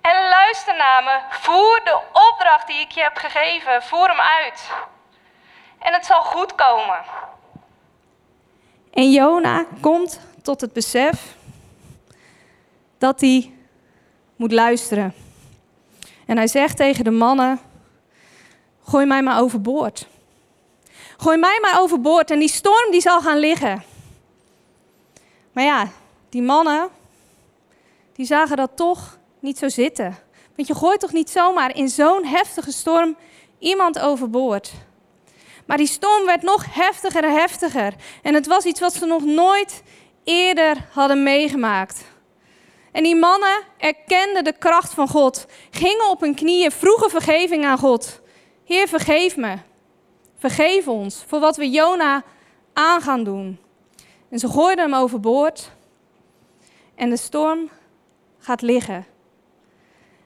En 0.00 0.28
luister 0.28 0.76
naar 0.76 1.02
me, 1.02 1.20
voer 1.28 1.80
de 1.84 2.00
opdracht 2.12 2.66
die 2.66 2.80
ik 2.80 2.90
je 2.90 3.02
heb 3.02 3.16
gegeven, 3.16 3.82
voer 3.82 4.08
hem 4.08 4.20
uit. 4.20 4.70
En 5.78 5.92
het 5.92 6.06
zal 6.06 6.22
goed 6.22 6.54
komen. 6.54 7.04
En 8.92 9.10
Jona 9.10 9.66
komt 9.80 10.20
tot 10.42 10.60
het 10.60 10.72
besef 10.72 11.36
dat 12.98 13.20
hij 13.20 13.52
moet 14.36 14.52
luisteren. 14.52 15.14
En 16.26 16.36
hij 16.36 16.46
zegt 16.46 16.76
tegen 16.76 17.04
de 17.04 17.10
mannen: 17.10 17.60
Gooi 18.84 19.06
mij 19.06 19.22
maar 19.22 19.40
overboord. 19.40 20.06
Gooi 21.16 21.36
mij 21.36 21.58
maar 21.62 21.80
overboord 21.80 22.30
en 22.30 22.38
die 22.38 22.48
storm 22.48 22.90
die 22.90 23.00
zal 23.00 23.20
gaan 23.20 23.38
liggen. 23.38 23.82
Maar 25.52 25.64
ja, 25.64 25.88
die 26.28 26.42
mannen, 26.42 26.88
die 28.12 28.26
zagen 28.26 28.56
dat 28.56 28.70
toch 28.74 29.18
niet 29.40 29.58
zo 29.58 29.68
zitten. 29.68 30.18
Want 30.56 30.68
je 30.68 30.74
gooit 30.74 31.00
toch 31.00 31.12
niet 31.12 31.30
zomaar 31.30 31.76
in 31.76 31.88
zo'n 31.88 32.24
heftige 32.24 32.72
storm 32.72 33.16
iemand 33.58 33.98
overboord. 33.98 34.72
Maar 35.72 35.80
die 35.80 35.90
storm 35.90 36.26
werd 36.26 36.42
nog 36.42 36.74
heftiger 36.74 37.24
en 37.24 37.34
heftiger. 37.34 37.94
En 38.22 38.34
het 38.34 38.46
was 38.46 38.64
iets 38.64 38.80
wat 38.80 38.94
ze 38.94 39.06
nog 39.06 39.24
nooit 39.24 39.82
eerder 40.24 40.76
hadden 40.90 41.22
meegemaakt. 41.22 42.04
En 42.90 43.02
die 43.02 43.16
mannen 43.16 43.62
erkenden 43.78 44.44
de 44.44 44.58
kracht 44.58 44.94
van 44.94 45.08
God, 45.08 45.46
gingen 45.70 46.10
op 46.10 46.20
hun 46.20 46.34
knieën, 46.34 46.70
vroegen 46.70 47.10
vergeving 47.10 47.64
aan 47.64 47.78
God. 47.78 48.20
Heer, 48.64 48.88
vergeef 48.88 49.36
me. 49.36 49.56
Vergeef 50.38 50.88
ons 50.88 51.24
voor 51.26 51.40
wat 51.40 51.56
we 51.56 51.70
Jona 51.70 52.22
aan 52.72 53.00
gaan 53.00 53.24
doen. 53.24 53.58
En 54.28 54.38
ze 54.38 54.48
gooiden 54.48 54.84
hem 54.84 55.00
overboord. 55.00 55.70
En 56.94 57.10
de 57.10 57.16
storm 57.16 57.70
gaat 58.38 58.62
liggen. 58.62 59.06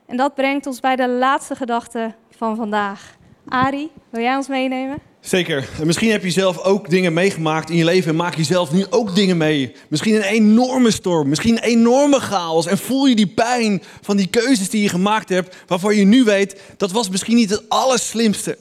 En 0.07 0.17
dat 0.17 0.35
brengt 0.35 0.67
ons 0.67 0.81
bij 0.81 0.97
de 0.97 1.09
laatste 1.09 1.55
gedachte 1.55 2.15
van 2.31 2.57
vandaag. 2.57 3.17
Ari, 3.49 3.91
wil 4.11 4.23
jij 4.23 4.37
ons 4.37 4.49
meenemen? 4.49 5.15
Zeker. 5.27 5.69
En 5.79 5.87
misschien 5.87 6.11
heb 6.11 6.25
je 6.25 6.31
zelf 6.31 6.59
ook 6.59 6.91
dingen 6.91 7.13
meegemaakt 7.13 7.71
in 7.71 7.77
je 7.77 7.85
leven 7.85 8.11
en 8.11 8.17
maak 8.17 8.35
je 8.35 8.45
zelf 8.45 8.73
nu 8.73 8.87
ook 8.91 9.15
dingen 9.15 9.37
mee. 9.37 9.75
Misschien 9.89 10.15
een 10.15 10.23
enorme 10.23 10.91
storm, 10.91 11.29
misschien 11.29 11.57
een 11.57 11.63
enorme 11.63 12.21
chaos. 12.21 12.67
En 12.67 12.79
voel 12.79 13.07
je 13.07 13.17
die 13.17 13.27
pijn 13.27 13.83
van 14.03 14.17
die 14.17 14.27
keuzes 14.27 14.71
die 14.71 14.83
je 14.83 14.89
gemaakt 14.89 15.29
hebt, 15.29 15.57
waarvan 15.67 15.97
je 15.97 16.05
nu 16.05 16.25
weet 16.25 16.61
dat 16.77 16.93
was 16.93 17.09
misschien 17.09 17.37
niet 17.37 17.51
het 17.51 17.69
allerslimste. 17.69 18.59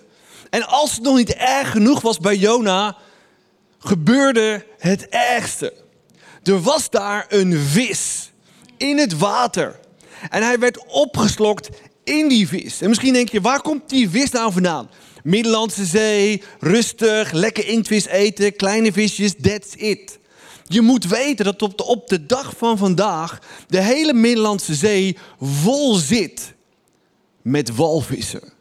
En 0.49 0.67
als 0.67 0.91
het 0.91 1.04
nog 1.04 1.15
niet 1.15 1.34
erg 1.34 1.71
genoeg 1.71 2.01
was 2.01 2.19
bij 2.19 2.36
Jona, 2.36 2.97
gebeurde 3.80 4.65
het 4.78 5.08
ergste. 5.10 5.73
Er 6.43 6.62
was 6.62 6.89
daar 6.89 7.25
een 7.30 7.58
vis 7.58 8.32
in 8.78 8.97
het 8.97 9.17
water. 9.17 9.80
En 10.30 10.43
hij 10.43 10.60
werd 10.60 10.86
opgeslokt 10.88 11.69
in 12.04 12.28
die 12.28 12.47
vis. 12.47 12.82
En 12.82 12.88
misschien 12.89 13.13
denk 13.13 13.30
je, 13.30 13.41
waar 13.41 13.62
komt 13.62 13.89
die 13.89 14.10
vis 14.10 14.32
nou 14.32 14.51
vandaan? 14.51 14.89
Middellandse 15.26 15.86
Zee, 15.86 16.44
rustig, 16.60 17.32
lekker 17.32 17.68
inktvis 17.68 18.06
eten, 18.06 18.56
kleine 18.56 18.92
visjes, 18.92 19.34
that's 19.42 19.74
it. 19.76 20.20
Je 20.68 20.82
moet 20.82 21.06
weten 21.06 21.46
dat 21.46 21.62
op 21.62 21.78
de, 21.78 21.84
op 21.84 22.08
de 22.08 22.26
dag 22.26 22.54
van 22.58 22.78
vandaag 22.78 23.40
de 23.68 23.82
hele 23.82 24.14
Middellandse 24.14 24.76
Zee 24.76 25.18
vol 25.40 25.96
zit 25.96 26.54
met 27.42 27.76
walvissen. 27.76 28.54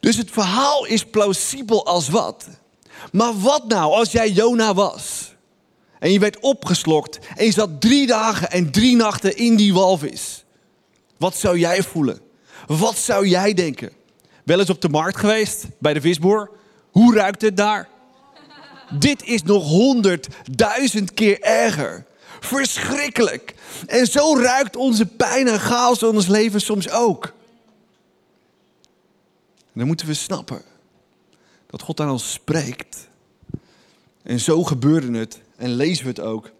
Dus 0.00 0.16
het 0.16 0.30
verhaal 0.30 0.86
is 0.86 1.04
plausibel 1.04 1.86
als 1.86 2.08
wat. 2.08 2.48
Maar 3.12 3.40
wat 3.40 3.68
nou 3.68 3.92
als 3.92 4.12
jij 4.12 4.30
Jona 4.30 4.74
was? 4.74 5.34
En 5.98 6.12
je 6.12 6.18
werd 6.18 6.40
opgeslokt 6.40 7.18
en 7.36 7.44
je 7.44 7.52
zat 7.52 7.80
drie 7.80 8.06
dagen 8.06 8.50
en 8.50 8.70
drie 8.70 8.96
nachten 8.96 9.36
in 9.36 9.56
die 9.56 9.74
walvis. 9.74 10.44
Wat 11.18 11.36
zou 11.36 11.58
jij 11.58 11.82
voelen? 11.82 12.20
Wat 12.66 12.98
zou 12.98 13.26
jij 13.26 13.54
denken? 13.54 13.98
Wel 14.44 14.58
eens 14.58 14.70
op 14.70 14.80
de 14.80 14.88
markt 14.88 15.16
geweest, 15.16 15.66
bij 15.78 15.94
de 15.94 16.00
visboer. 16.00 16.50
Hoe 16.90 17.14
ruikt 17.14 17.42
het 17.42 17.56
daar? 17.56 17.88
Dit 18.98 19.24
is 19.24 19.42
nog 19.42 19.64
honderdduizend 19.64 21.14
keer 21.14 21.40
erger. 21.40 22.04
Verschrikkelijk. 22.40 23.54
En 23.86 24.06
zo 24.06 24.36
ruikt 24.36 24.76
onze 24.76 25.06
pijn 25.06 25.48
en 25.48 25.60
chaos 25.60 26.02
in 26.02 26.08
ons 26.08 26.26
leven 26.26 26.60
soms 26.60 26.90
ook. 26.90 27.24
En 29.72 29.78
dan 29.78 29.86
moeten 29.86 30.06
we 30.06 30.14
snappen 30.14 30.62
dat 31.66 31.82
God 31.82 32.00
aan 32.00 32.10
ons 32.10 32.32
spreekt. 32.32 33.08
En 34.22 34.40
zo 34.40 34.64
gebeurde 34.64 35.18
het 35.18 35.40
en 35.56 35.74
lezen 35.74 36.04
we 36.04 36.10
het 36.10 36.20
ook 36.20 36.50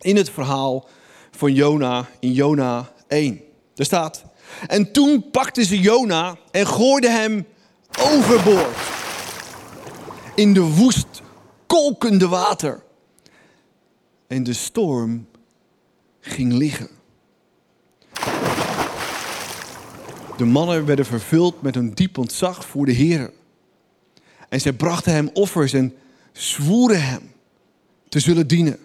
in 0.00 0.16
het 0.16 0.30
verhaal 0.30 0.88
van 1.30 1.52
Jona 1.52 2.08
in 2.20 2.32
Jona 2.32 2.92
1. 3.08 3.40
Er 3.76 3.84
staat: 3.84 4.24
En 4.66 4.92
toen 4.92 5.30
pakten 5.30 5.64
ze 5.64 5.80
Jona 5.80 6.36
en 6.50 6.66
gooiden 6.66 7.12
hem 7.12 7.46
overboord 8.00 8.76
in 10.34 10.54
de 10.54 10.60
woest 10.60 11.22
kolkende 11.66 12.28
water. 12.28 12.82
En 14.26 14.42
de 14.42 14.52
storm 14.52 15.26
ging 16.20 16.52
liggen. 16.52 16.88
De 20.36 20.44
mannen 20.44 20.84
werden 20.84 21.06
vervuld 21.06 21.62
met 21.62 21.76
een 21.76 21.94
diep 21.94 22.18
ontzag 22.18 22.66
voor 22.66 22.86
de 22.86 22.92
Heer. 22.92 23.32
En 24.48 24.60
zij 24.60 24.72
brachten 24.72 25.12
hem 25.12 25.30
offers 25.32 25.72
en 25.72 25.94
zwoeren 26.32 27.02
hem 27.02 27.32
te 28.08 28.20
zullen 28.20 28.46
dienen. 28.46 28.78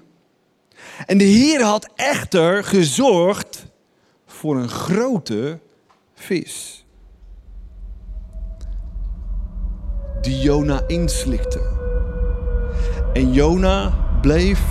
En 1.05 1.17
de 1.17 1.23
Heer 1.23 1.61
had 1.63 1.89
echter 1.95 2.63
gezorgd 2.63 3.65
voor 4.39 4.57
een 4.57 4.69
grote 4.69 5.59
vis. 6.13 6.85
Die 10.21 10.39
Jona 10.39 10.83
inslikte. 10.87 11.59
En 13.13 13.33
Jona 13.33 13.89
bleef 14.21 14.61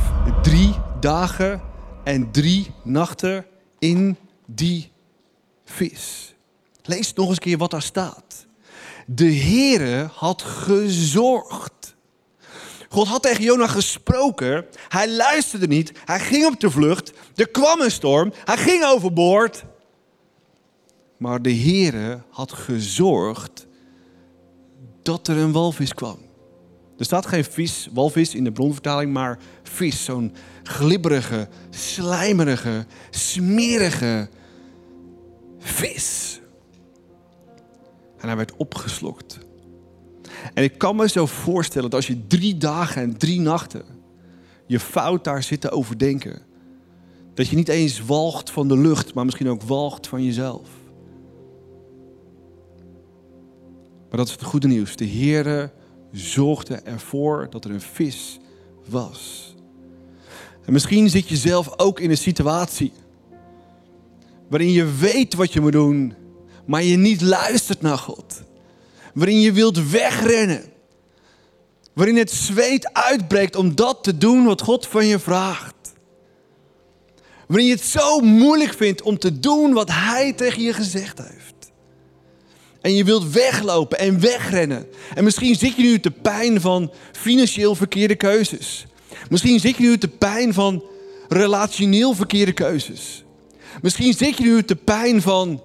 drie 0.42 0.74
dagen 1.00 1.60
en 2.04 2.30
drie 2.30 2.70
nachten 2.84 3.46
in 3.78 4.16
die 4.46 4.92
vis. 5.64 6.34
Lees 6.82 7.12
nog 7.12 7.26
eens 7.26 7.36
een 7.36 7.42
keer 7.42 7.58
wat 7.58 7.70
daar 7.70 7.82
staat. 7.82 8.46
De 9.06 9.34
Heere 9.34 10.10
had 10.14 10.42
gezorgd. 10.42 11.96
God 12.88 13.06
had 13.06 13.22
tegen 13.22 13.44
Jona 13.44 13.66
gesproken. 13.66 14.64
Hij 14.88 15.10
luisterde 15.10 15.66
niet. 15.66 15.92
Hij 16.04 16.20
ging 16.20 16.46
op 16.46 16.60
de 16.60 16.70
vlucht. 16.70 17.12
Er 17.34 17.48
kwam 17.48 17.80
een 17.80 17.90
storm. 17.90 18.32
Hij 18.44 18.56
ging 18.56 18.84
overboord. 18.84 19.64
Maar 21.16 21.42
de 21.42 21.54
Heere 21.54 22.22
had 22.30 22.52
gezorgd 22.52 23.66
dat 25.02 25.28
er 25.28 25.36
een 25.36 25.52
walvis 25.52 25.94
kwam. 25.94 26.18
Er 26.98 27.04
staat 27.04 27.26
geen 27.26 27.44
vis, 27.44 27.88
walvis 27.92 28.34
in 28.34 28.44
de 28.44 28.52
bronvertaling, 28.52 29.12
maar 29.12 29.38
vis. 29.62 30.04
Zo'n 30.04 30.34
glibberige, 30.62 31.48
slijmerige, 31.70 32.86
smerige 33.10 34.28
vis. 35.58 36.40
En 38.18 38.26
hij 38.26 38.36
werd 38.36 38.56
opgeslokt. 38.56 39.38
En 40.54 40.62
ik 40.62 40.78
kan 40.78 40.96
me 40.96 41.08
zo 41.08 41.26
voorstellen 41.26 41.90
dat 41.90 41.98
als 41.98 42.06
je 42.06 42.26
drie 42.26 42.56
dagen 42.56 43.02
en 43.02 43.16
drie 43.16 43.40
nachten 43.40 43.84
je 44.68 44.80
fout 44.80 45.24
daar 45.24 45.42
zit 45.42 45.60
te 45.60 45.70
overdenken, 45.70 46.42
dat 47.34 47.48
je 47.48 47.56
niet 47.56 47.68
eens 47.68 48.04
walgt 48.04 48.50
van 48.50 48.68
de 48.68 48.78
lucht, 48.78 49.14
maar 49.14 49.24
misschien 49.24 49.48
ook 49.48 49.62
walgt 49.62 50.06
van 50.06 50.24
jezelf. 50.24 50.68
Maar 54.08 54.18
dat 54.18 54.26
is 54.26 54.32
het 54.32 54.42
goede 54.42 54.68
nieuws. 54.68 54.96
De 54.96 55.08
Heere 55.08 55.72
zorgde 56.12 56.74
ervoor 56.74 57.46
dat 57.50 57.64
er 57.64 57.70
een 57.70 57.80
vis 57.80 58.38
was. 58.88 59.54
En 60.64 60.72
misschien 60.72 61.10
zit 61.10 61.28
je 61.28 61.36
zelf 61.36 61.78
ook 61.78 62.00
in 62.00 62.10
een 62.10 62.16
situatie 62.16 62.92
waarin 64.48 64.70
je 64.70 64.84
weet 64.84 65.34
wat 65.34 65.52
je 65.52 65.60
moet 65.60 65.72
doen, 65.72 66.14
maar 66.66 66.82
je 66.82 66.96
niet 66.96 67.20
luistert 67.20 67.80
naar 67.80 67.98
God. 67.98 68.27
Waarin 69.18 69.40
je 69.40 69.52
wilt 69.52 69.90
wegrennen. 69.90 70.64
Waarin 71.92 72.16
het 72.16 72.30
zweet 72.30 72.92
uitbreekt 72.92 73.56
om 73.56 73.74
dat 73.74 74.02
te 74.02 74.18
doen 74.18 74.44
wat 74.44 74.62
God 74.62 74.86
van 74.86 75.06
je 75.06 75.18
vraagt. 75.18 75.74
Waarin 77.46 77.66
je 77.66 77.72
het 77.72 77.84
zo 77.84 78.20
moeilijk 78.20 78.74
vindt 78.74 79.02
om 79.02 79.18
te 79.18 79.40
doen 79.40 79.72
wat 79.72 79.90
Hij 79.90 80.32
tegen 80.32 80.62
je 80.62 80.72
gezegd 80.72 81.18
heeft. 81.18 81.72
En 82.80 82.94
je 82.94 83.04
wilt 83.04 83.30
weglopen 83.30 83.98
en 83.98 84.20
wegrennen. 84.20 84.86
En 85.14 85.24
misschien 85.24 85.54
zit 85.54 85.76
je 85.76 85.82
nu 85.82 86.00
te 86.00 86.10
pijn 86.10 86.60
van 86.60 86.92
financieel 87.12 87.74
verkeerde 87.74 88.16
keuzes. 88.16 88.86
Misschien 89.30 89.60
zit 89.60 89.76
je 89.76 89.82
nu 89.82 89.98
te 89.98 90.08
pijn 90.08 90.54
van 90.54 90.84
relationeel 91.28 92.14
verkeerde 92.14 92.52
keuzes. 92.52 93.24
Misschien 93.82 94.12
zit 94.12 94.36
je 94.36 94.44
nu 94.44 94.62
te 94.62 94.76
pijn 94.76 95.22
van 95.22 95.62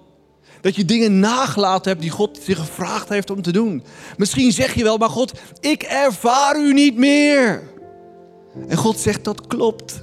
dat 0.63 0.75
je 0.75 0.85
dingen 0.85 1.19
nagelaten 1.19 1.91
hebt 1.91 2.01
die 2.01 2.11
God 2.11 2.39
zich 2.41 2.57
gevraagd 2.57 3.09
heeft 3.09 3.29
om 3.29 3.41
te 3.41 3.51
doen. 3.51 3.83
Misschien 4.17 4.51
zeg 4.51 4.73
je 4.73 4.83
wel, 4.83 4.97
maar 4.97 5.09
God, 5.09 5.31
ik 5.59 5.83
ervaar 5.83 6.59
u 6.59 6.73
niet 6.73 6.97
meer. 6.97 7.63
En 8.67 8.77
God 8.77 8.99
zegt, 8.99 9.23
dat 9.23 9.47
klopt. 9.47 9.99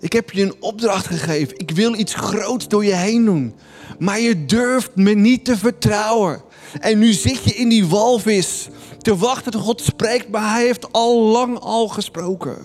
Ik 0.00 0.12
heb 0.12 0.30
je 0.30 0.42
een 0.42 0.54
opdracht 0.60 1.06
gegeven. 1.06 1.58
Ik 1.58 1.70
wil 1.70 1.94
iets 1.94 2.14
groots 2.14 2.68
door 2.68 2.84
je 2.84 2.94
heen 2.94 3.24
doen. 3.24 3.54
Maar 3.98 4.20
je 4.20 4.44
durft 4.44 4.90
me 4.94 5.14
niet 5.14 5.44
te 5.44 5.56
vertrouwen. 5.56 6.42
En 6.80 6.98
nu 6.98 7.12
zit 7.12 7.44
je 7.44 7.54
in 7.54 7.68
die 7.68 7.86
walvis 7.86 8.68
te 8.98 9.16
wachten 9.16 9.52
tot 9.52 9.62
God 9.62 9.80
spreekt, 9.80 10.28
maar 10.28 10.52
hij 10.52 10.64
heeft 10.64 10.92
al 10.92 11.20
lang 11.20 11.58
al 11.58 11.88
gesproken. 11.88 12.58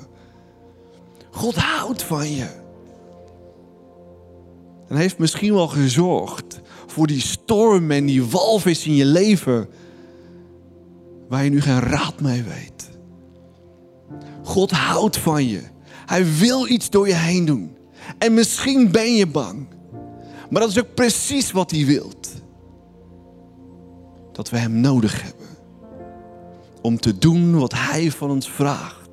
God 1.31 1.55
houdt 1.55 2.03
van 2.03 2.35
je. 2.35 2.63
En 4.88 4.95
heeft 4.95 5.17
misschien 5.17 5.54
wel 5.54 5.67
gezorgd 5.67 6.62
voor 6.88 7.08
die 7.08 7.21
storm 7.21 7.91
en 7.91 8.06
die 8.06 8.26
walvis 8.26 8.86
in 8.86 8.95
je 8.95 9.06
leven, 9.06 9.69
waar 11.30 11.43
je 11.43 11.50
nu 11.50 11.62
geen 11.62 11.80
raad 11.80 12.21
mee 12.21 12.43
weet. 12.43 12.89
God 14.43 14.71
houdt 14.71 15.17
van 15.17 15.48
je. 15.48 15.62
Hij 16.06 16.26
wil 16.38 16.67
iets 16.67 16.89
door 16.89 17.08
je 17.08 17.15
heen 17.15 17.45
doen. 17.45 17.78
En 18.17 18.34
misschien 18.34 18.91
ben 18.91 19.15
je 19.15 19.28
bang. 19.28 19.67
Maar 20.50 20.62
dat 20.62 20.69
is 20.69 20.80
ook 20.80 20.93
precies 20.93 21.52
wat 21.52 21.71
hij 21.71 21.86
wilt. 21.86 22.30
Dat 24.32 24.50
we 24.50 24.58
hem 24.58 24.80
nodig 24.80 25.21
hebben. 25.24 25.48
Om 26.82 27.00
te 27.00 27.17
doen 27.17 27.60
wat 27.60 27.74
hij 27.74 28.12
van 28.12 28.30
ons 28.30 28.50
vraagt. 28.50 29.10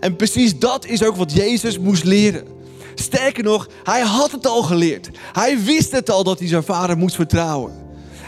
En 0.00 0.16
precies 0.16 0.58
dat 0.58 0.86
is 0.86 1.04
ook 1.04 1.16
wat 1.16 1.32
Jezus 1.32 1.78
moest 1.78 2.04
leren. 2.04 2.57
Sterker 3.00 3.44
nog, 3.44 3.68
hij 3.82 4.00
had 4.00 4.30
het 4.30 4.46
al 4.46 4.62
geleerd. 4.62 5.10
Hij 5.32 5.62
wist 5.62 5.92
het 5.92 6.10
al 6.10 6.24
dat 6.24 6.38
hij 6.38 6.48
zijn 6.48 6.62
vader 6.62 6.98
moest 6.98 7.14
vertrouwen. 7.14 7.72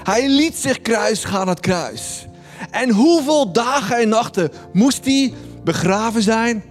Hij 0.02 0.28
liet 0.28 0.56
zich 0.56 0.82
kruis 0.82 1.24
gaan 1.24 1.40
aan 1.40 1.48
het 1.48 1.60
kruis. 1.60 2.26
En 2.70 2.90
hoeveel 2.90 3.52
dagen 3.52 3.96
en 3.96 4.08
nachten 4.08 4.50
moest 4.72 5.04
hij 5.04 5.32
begraven 5.64 6.22
zijn? 6.22 6.64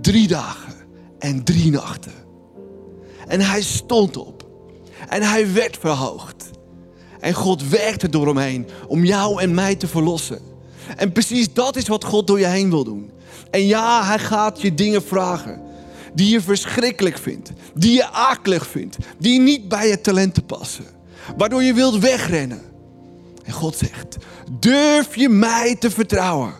Drie 0.00 0.28
dagen 0.28 0.74
en 1.18 1.44
drie 1.44 1.70
nachten. 1.70 2.12
En 3.26 3.40
hij 3.40 3.62
stond 3.62 4.16
op. 4.16 4.46
En 5.08 5.22
hij 5.22 5.52
werd 5.52 5.76
verhoogd. 5.80 6.50
En 7.20 7.34
God 7.34 7.68
werkte 7.68 8.08
door 8.08 8.26
hem 8.26 8.38
heen 8.38 8.68
om 8.88 9.04
jou 9.04 9.42
en 9.42 9.54
mij 9.54 9.74
te 9.74 9.86
verlossen. 9.86 10.38
En 10.96 11.12
precies 11.12 11.52
dat 11.52 11.76
is 11.76 11.88
wat 11.88 12.04
God 12.04 12.26
door 12.26 12.38
je 12.38 12.46
heen 12.46 12.70
wil 12.70 12.84
doen. 12.84 13.10
En 13.50 13.66
ja, 13.66 14.04
hij 14.04 14.18
gaat 14.18 14.60
je 14.60 14.74
dingen 14.74 15.02
vragen 15.02 15.65
die 16.16 16.30
je 16.30 16.40
verschrikkelijk 16.40 17.18
vindt, 17.18 17.52
die 17.74 17.92
je 17.92 18.10
akelig 18.10 18.66
vindt, 18.66 18.96
die 19.18 19.40
niet 19.40 19.68
bij 19.68 19.88
je 19.88 20.00
talenten 20.00 20.44
passen, 20.44 20.84
waardoor 21.36 21.62
je 21.62 21.74
wilt 21.74 21.98
wegrennen. 21.98 22.62
En 23.44 23.52
God 23.52 23.76
zegt: 23.76 24.16
Durf 24.60 25.16
je 25.16 25.28
mij 25.28 25.76
te 25.78 25.90
vertrouwen? 25.90 26.54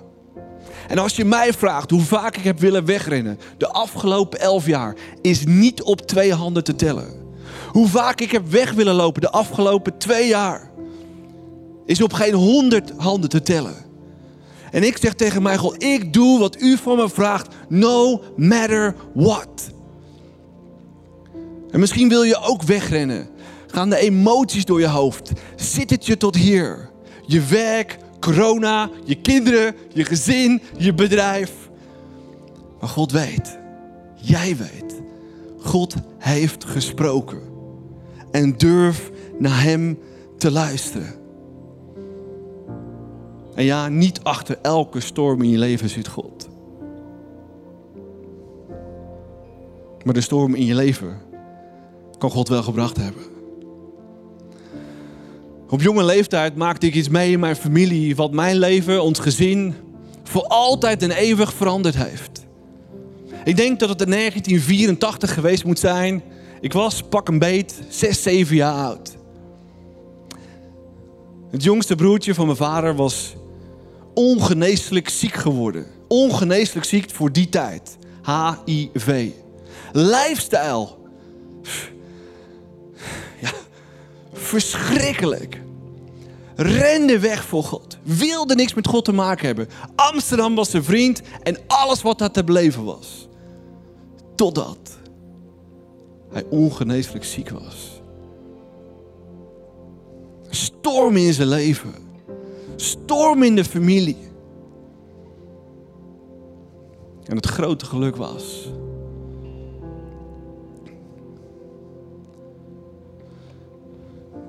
En 0.88 0.98
als 0.98 1.16
je 1.16 1.24
mij 1.24 1.52
vraagt 1.52 1.90
hoe 1.90 2.02
vaak 2.02 2.36
ik 2.36 2.44
heb 2.44 2.58
willen 2.58 2.84
wegrennen 2.84 3.38
de 3.58 3.68
afgelopen 3.68 4.40
elf 4.40 4.66
jaar, 4.66 4.96
is 5.22 5.44
niet 5.44 5.82
op 5.82 6.00
twee 6.00 6.34
handen 6.34 6.64
te 6.64 6.74
tellen. 6.74 7.24
Hoe 7.72 7.88
vaak 7.88 8.20
ik 8.20 8.30
heb 8.30 8.50
weg 8.50 8.72
willen 8.72 8.94
lopen 8.94 9.20
de 9.20 9.30
afgelopen 9.30 9.98
twee 9.98 10.28
jaar, 10.28 10.70
is 11.86 12.02
op 12.02 12.12
geen 12.12 12.34
honderd 12.34 12.92
handen 12.96 13.30
te 13.30 13.42
tellen. 13.42 13.85
En 14.70 14.82
ik 14.82 14.96
zeg 14.96 15.14
tegen 15.14 15.58
God, 15.58 15.82
ik 15.82 16.12
doe 16.12 16.38
wat 16.38 16.60
u 16.60 16.76
van 16.76 16.96
me 16.96 17.08
vraagt, 17.08 17.54
no 17.68 18.22
matter 18.36 18.94
what. 19.14 19.70
En 21.70 21.80
misschien 21.80 22.08
wil 22.08 22.22
je 22.22 22.36
ook 22.36 22.62
wegrennen. 22.62 23.28
Gaan 23.66 23.90
de 23.90 23.96
emoties 23.96 24.64
door 24.64 24.80
je 24.80 24.88
hoofd? 24.88 25.32
Zit 25.56 25.90
het 25.90 26.06
je 26.06 26.16
tot 26.16 26.36
hier? 26.36 26.90
Je 27.26 27.40
werk, 27.40 27.98
corona, 28.20 28.90
je 29.04 29.14
kinderen, 29.14 29.74
je 29.92 30.04
gezin, 30.04 30.62
je 30.76 30.94
bedrijf. 30.94 31.52
Maar 32.80 32.88
God 32.88 33.12
weet, 33.12 33.58
jij 34.14 34.56
weet, 34.56 35.00
God 35.58 35.94
heeft 36.18 36.64
gesproken. 36.64 37.40
en 38.30 38.56
durf 38.56 39.10
naar 39.38 39.62
Hem 39.62 39.98
te 40.38 40.50
luisteren. 40.50 41.25
En 43.56 43.64
ja, 43.64 43.88
niet 43.88 44.20
achter 44.22 44.58
elke 44.62 45.00
storm 45.00 45.42
in 45.42 45.50
je 45.50 45.58
leven 45.58 45.88
zit 45.88 46.08
God. 46.08 46.48
Maar 50.02 50.14
de 50.14 50.20
storm 50.20 50.54
in 50.54 50.64
je 50.64 50.74
leven 50.74 51.20
kan 52.18 52.30
God 52.30 52.48
wel 52.48 52.62
gebracht 52.62 52.96
hebben. 52.96 53.22
Op 55.68 55.80
jonge 55.82 56.04
leeftijd 56.04 56.56
maakte 56.56 56.86
ik 56.86 56.94
iets 56.94 57.08
mee 57.08 57.32
in 57.32 57.40
mijn 57.40 57.56
familie 57.56 58.16
wat 58.16 58.32
mijn 58.32 58.58
leven, 58.58 59.02
ons 59.02 59.18
gezin, 59.18 59.74
voor 60.22 60.46
altijd 60.46 61.02
en 61.02 61.10
eeuwig 61.10 61.52
veranderd 61.52 61.96
heeft. 61.96 62.46
Ik 63.44 63.56
denk 63.56 63.80
dat 63.80 63.88
het 63.88 64.00
in 64.00 64.10
1984 64.10 65.34
geweest 65.34 65.64
moet 65.64 65.78
zijn. 65.78 66.22
Ik 66.60 66.72
was 66.72 67.02
pak 67.02 67.28
een 67.28 67.38
beet 67.38 67.80
6, 67.88 68.22
7 68.22 68.56
jaar 68.56 68.74
oud. 68.74 69.16
Het 71.50 71.62
jongste 71.62 71.94
broertje 71.94 72.34
van 72.34 72.46
mijn 72.46 72.58
vader 72.58 72.94
was 72.94 73.36
ongeneeslijk 74.16 75.08
ziek 75.08 75.34
geworden. 75.34 75.86
Ongeneeslijk 76.08 76.86
ziek 76.86 77.10
voor 77.10 77.32
die 77.32 77.48
tijd. 77.48 77.96
HIV. 78.64 79.30
Lijfstijl. 79.92 80.98
Ja, 83.40 83.50
verschrikkelijk. 84.32 85.60
Rende 86.56 87.18
weg 87.18 87.44
voor 87.44 87.64
God. 87.64 87.98
Wilde 88.02 88.54
niks 88.54 88.74
met 88.74 88.86
God 88.86 89.04
te 89.04 89.12
maken 89.12 89.46
hebben. 89.46 89.68
Amsterdam 89.94 90.54
was 90.54 90.70
zijn 90.70 90.84
vriend 90.84 91.22
en 91.42 91.58
alles 91.66 92.02
wat 92.02 92.18
daar 92.18 92.30
te 92.30 92.44
beleven 92.44 92.84
was. 92.84 93.28
Totdat 94.34 94.78
hij 96.32 96.44
ongeneeslijk 96.50 97.24
ziek 97.24 97.50
was. 97.50 98.00
Storm 100.48 101.16
in 101.16 101.32
zijn 101.32 101.48
leven. 101.48 102.05
Storm 102.76 103.42
in 103.42 103.56
de 103.56 103.64
familie. 103.64 104.16
En 107.24 107.36
het 107.36 107.46
grote 107.46 107.84
geluk 107.86 108.16
was 108.16 108.68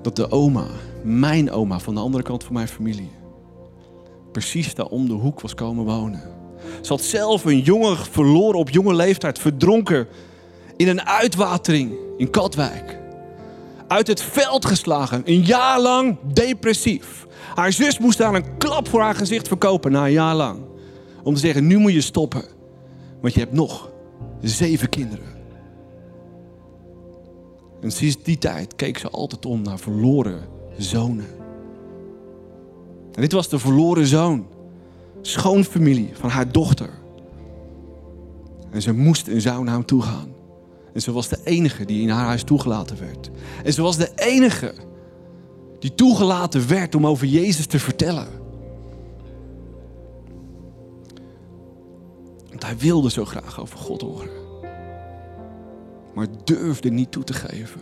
dat 0.02 0.16
de 0.16 0.30
oma, 0.30 0.66
mijn 1.02 1.50
oma 1.50 1.78
van 1.80 1.94
de 1.94 2.00
andere 2.00 2.22
kant 2.22 2.44
van 2.44 2.52
mijn 2.52 2.68
familie, 2.68 3.10
precies 4.32 4.74
daar 4.74 4.86
om 4.86 5.06
de 5.06 5.12
hoek 5.12 5.40
was 5.40 5.54
komen 5.54 5.84
wonen. 5.84 6.22
Ze 6.80 6.92
had 6.92 7.02
zelf 7.02 7.44
een 7.44 7.60
jongen 7.60 7.96
verloren 7.96 8.58
op 8.58 8.70
jonge 8.70 8.94
leeftijd, 8.94 9.38
verdronken 9.38 10.08
in 10.76 10.88
een 10.88 11.02
uitwatering 11.02 11.92
in 12.16 12.30
Katwijk. 12.30 12.98
Uit 13.88 14.06
het 14.06 14.22
veld 14.22 14.64
geslagen, 14.64 15.22
een 15.24 15.42
jaar 15.42 15.80
lang 15.80 16.18
depressief. 16.32 17.26
Haar 17.54 17.72
zus 17.72 17.98
moest 17.98 18.18
daar 18.18 18.34
een 18.34 18.56
klap 18.58 18.88
voor 18.88 19.00
haar 19.00 19.14
gezicht 19.14 19.48
verkopen 19.48 19.92
na 19.92 20.04
een 20.04 20.12
jaar 20.12 20.34
lang. 20.34 20.60
Om 21.22 21.34
te 21.34 21.40
zeggen, 21.40 21.66
nu 21.66 21.78
moet 21.78 21.92
je 21.92 22.00
stoppen. 22.00 22.44
Want 23.20 23.34
je 23.34 23.40
hebt 23.40 23.52
nog 23.52 23.90
zeven 24.40 24.88
kinderen. 24.88 25.36
En 27.80 27.90
sinds 27.90 28.22
die 28.22 28.38
tijd 28.38 28.74
keek 28.76 28.98
ze 28.98 29.08
altijd 29.08 29.46
om 29.46 29.62
naar 29.62 29.78
verloren 29.78 30.48
zonen. 30.78 31.26
En 33.14 33.20
dit 33.20 33.32
was 33.32 33.48
de 33.48 33.58
verloren 33.58 34.06
zoon. 34.06 34.46
Schoonfamilie 35.20 36.10
van 36.12 36.30
haar 36.30 36.52
dochter. 36.52 36.90
En 38.70 38.82
ze 38.82 38.92
moest 38.92 39.28
en 39.28 39.40
zou 39.40 39.64
naar 39.64 39.74
hem 39.74 39.84
toe 39.84 40.02
gaan. 40.02 40.32
En 40.92 41.00
ze 41.00 41.12
was 41.12 41.28
de 41.28 41.38
enige 41.44 41.84
die 41.84 42.02
in 42.02 42.08
haar 42.08 42.26
huis 42.26 42.42
toegelaten 42.42 42.98
werd. 43.00 43.30
En 43.64 43.72
ze 43.72 43.82
was 43.82 43.96
de 43.96 44.10
enige 44.14 44.74
die 45.78 45.94
toegelaten 45.94 46.68
werd 46.68 46.94
om 46.94 47.06
over 47.06 47.26
Jezus 47.26 47.66
te 47.66 47.78
vertellen. 47.78 48.28
Want 52.48 52.62
hij 52.62 52.76
wilde 52.76 53.10
zo 53.10 53.24
graag 53.24 53.60
over 53.60 53.78
God 53.78 54.00
horen. 54.00 54.30
Maar 56.14 56.26
durfde 56.44 56.90
niet 56.90 57.12
toe 57.12 57.24
te 57.24 57.32
geven. 57.32 57.80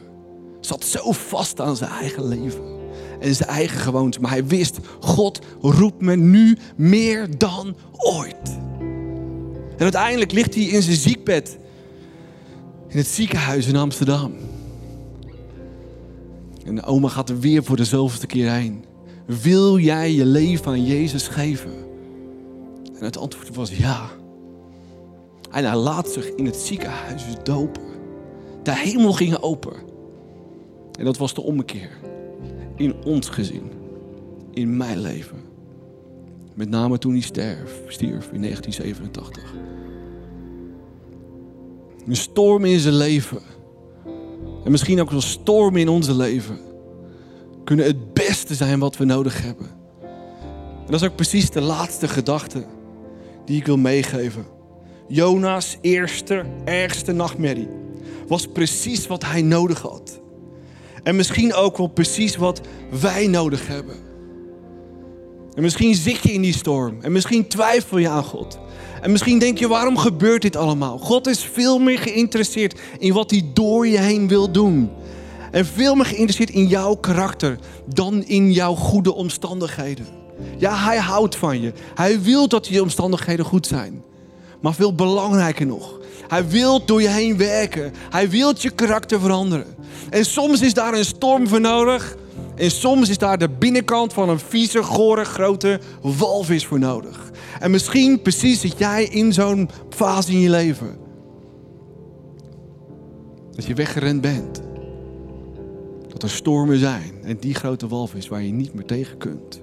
Zat 0.61 0.85
zo 0.85 1.12
vast 1.12 1.61
aan 1.61 1.76
zijn 1.76 1.90
eigen 1.90 2.28
leven 2.28 2.76
en 3.20 3.35
zijn 3.35 3.48
eigen 3.48 3.78
gewoontes. 3.78 4.22
Maar 4.22 4.30
hij 4.30 4.46
wist, 4.46 4.78
God 5.00 5.38
roept 5.61 6.00
me 6.00 6.16
nu 6.16 6.59
meer 6.76 7.38
dan 7.38 7.76
ooit. 7.92 8.59
En 9.76 9.82
uiteindelijk 9.82 10.32
ligt 10.32 10.54
hij 10.54 10.64
in 10.64 10.82
zijn 10.82 10.96
ziekbed 10.96 11.59
in 12.88 12.98
het 12.98 13.06
ziekenhuis 13.06 13.66
in 13.66 13.76
Amsterdam. 13.76 14.35
En 16.66 16.83
oma 16.83 17.09
gaat 17.09 17.29
er 17.29 17.38
weer 17.38 17.64
voor 17.64 17.76
de 17.76 17.85
zoveelste 17.85 18.26
keer 18.26 18.50
heen. 18.50 18.85
Wil 19.26 19.79
jij 19.79 20.12
je 20.12 20.26
leven 20.26 20.66
aan 20.66 20.85
Jezus 20.85 21.29
geven? 21.29 21.72
En 22.98 23.05
het 23.05 23.18
antwoord 23.18 23.55
was 23.55 23.76
ja. 23.76 24.11
En 25.50 25.64
hij 25.64 25.76
laat 25.76 26.09
zich 26.09 26.29
in 26.29 26.46
het 26.46 26.57
ziekenhuis 26.57 27.24
dopen. 27.42 27.83
De 28.62 28.76
hemel 28.76 29.12
ging 29.12 29.37
open. 29.37 29.76
En 30.98 31.05
dat 31.05 31.16
was 31.16 31.35
de 31.35 31.42
ommekeer. 31.42 31.90
In 32.76 32.94
ons 33.05 33.29
gezin. 33.29 33.70
In 34.52 34.76
mijn 34.76 34.98
leven. 34.98 35.38
Met 36.55 36.68
name 36.68 36.98
toen 36.98 37.12
hij 37.12 37.20
sterf, 37.20 37.83
stierf 37.87 38.33
in 38.33 38.40
1987. 38.42 39.55
Een 42.07 42.16
storm 42.16 42.64
in 42.64 42.79
zijn 42.79 42.94
leven. 42.94 43.42
En 44.66 44.72
misschien 44.72 45.00
ook 45.00 45.11
een 45.11 45.22
storm 45.22 45.76
in 45.76 45.88
onze 45.88 46.14
leven. 46.14 46.59
Kunnen 47.64 47.87
het 47.87 48.12
beste 48.14 48.55
zijn 48.55 48.79
wat 48.79 48.96
we 48.96 49.05
nodig 49.05 49.42
hebben. 49.42 49.66
En 50.87 50.87
dat 50.92 51.00
is 51.00 51.09
ook 51.09 51.16
precies 51.16 51.50
de 51.50 51.61
laatste 51.61 52.09
gedachte 52.09 52.64
die 53.44 53.57
ik 53.57 53.66
wil 53.66 53.76
meegeven. 53.76 54.46
Jona's 55.09 55.79
eerste, 55.81 56.44
ergste 56.64 57.12
nachtmerrie 57.12 57.68
was 58.29 58.46
precies 58.46 59.07
wat 59.07 59.24
hij 59.24 59.42
nodig 59.42 59.81
had. 59.81 60.20
En 61.02 61.16
misschien 61.16 61.55
ook 61.55 61.76
wel 61.76 61.88
precies 61.88 62.37
wat 62.37 62.61
wij 63.00 63.26
nodig 63.26 63.66
hebben. 63.66 63.96
En 65.55 65.62
misschien 65.62 65.94
zit 65.94 66.22
je 66.22 66.33
in 66.33 66.42
die 66.42 66.55
storm. 66.55 67.00
En 67.00 67.12
misschien 67.12 67.48
twijfel 67.48 67.98
je 67.98 68.09
aan 68.09 68.24
God. 68.24 68.59
En 69.07 69.12
misschien 69.12 69.38
denk 69.38 69.59
je, 69.59 69.69
waarom 69.69 69.99
gebeurt 69.99 70.42
dit 70.42 70.57
allemaal? 70.57 70.99
God 70.99 71.27
is 71.27 71.49
veel 71.53 71.79
meer 71.79 71.99
geïnteresseerd 71.99 72.81
in 72.99 73.12
wat 73.12 73.31
hij 73.31 73.51
door 73.53 73.87
je 73.87 73.99
heen 73.99 74.29
wil 74.29 74.51
doen. 74.51 74.90
En 75.51 75.66
veel 75.66 75.95
meer 75.95 76.05
geïnteresseerd 76.05 76.51
in 76.51 76.66
jouw 76.66 76.95
karakter 76.95 77.59
dan 77.85 78.25
in 78.25 78.53
jouw 78.53 78.75
goede 78.75 79.14
omstandigheden. 79.14 80.07
Ja, 80.59 80.77
hij 80.77 80.99
houdt 80.99 81.37
van 81.37 81.61
je. 81.61 81.73
Hij 81.95 82.21
wil 82.23 82.49
dat 82.49 82.66
je 82.66 82.83
omstandigheden 82.83 83.45
goed 83.45 83.66
zijn. 83.66 84.03
Maar 84.61 84.75
veel 84.75 84.95
belangrijker 84.95 85.66
nog, 85.66 85.99
hij 86.29 86.49
wil 86.49 86.85
door 86.85 87.03
je 87.03 87.09
heen 87.09 87.37
werken. 87.37 87.92
Hij 88.11 88.31
wil 88.31 88.53
je 88.59 88.71
karakter 88.71 89.21
veranderen. 89.21 89.77
En 90.11 90.25
soms 90.25 90.61
is 90.61 90.75
daar 90.75 90.95
een 90.95 91.05
storm 91.05 91.49
voor 91.49 91.61
nodig. 91.61 92.16
En 92.57 92.71
soms 92.71 93.09
is 93.09 93.19
daar 93.19 93.38
de 93.38 93.49
binnenkant 93.49 94.12
van 94.12 94.29
een 94.29 94.40
vieze, 94.40 94.83
gore, 94.83 95.25
grote 95.25 95.81
walvis 96.01 96.66
voor 96.66 96.79
nodig. 96.79 97.26
En 97.61 97.71
misschien 97.71 98.23
precies 98.23 98.61
zit 98.61 98.79
jij 98.79 99.05
in 99.05 99.33
zo'n 99.33 99.69
fase 99.88 100.33
in 100.33 100.40
je 100.40 100.51
leven. 100.51 100.97
Dat 103.51 103.64
je 103.64 103.75
weggerend 103.75 104.21
bent. 104.21 104.62
Dat 106.09 106.23
er 106.23 106.31
stormen 106.31 106.79
zijn. 106.79 107.12
En 107.23 107.37
die 107.37 107.55
grote 107.55 107.88
walvis 107.88 108.29
waar 108.29 108.42
je 108.42 108.53
niet 108.53 108.75
meer 108.75 108.85
tegen 108.85 109.19
kunt. 109.19 109.61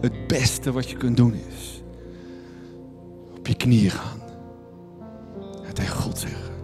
Het 0.00 0.26
beste 0.26 0.72
wat 0.72 0.90
je 0.90 0.96
kunt 0.96 1.16
doen 1.16 1.34
is 1.48 1.80
op 3.40 3.46
je 3.46 3.54
knieën 3.56 3.90
gaan. 3.90 4.20
En 5.66 5.74
tegen 5.74 5.96
God 5.96 6.18
zeggen. 6.18 6.54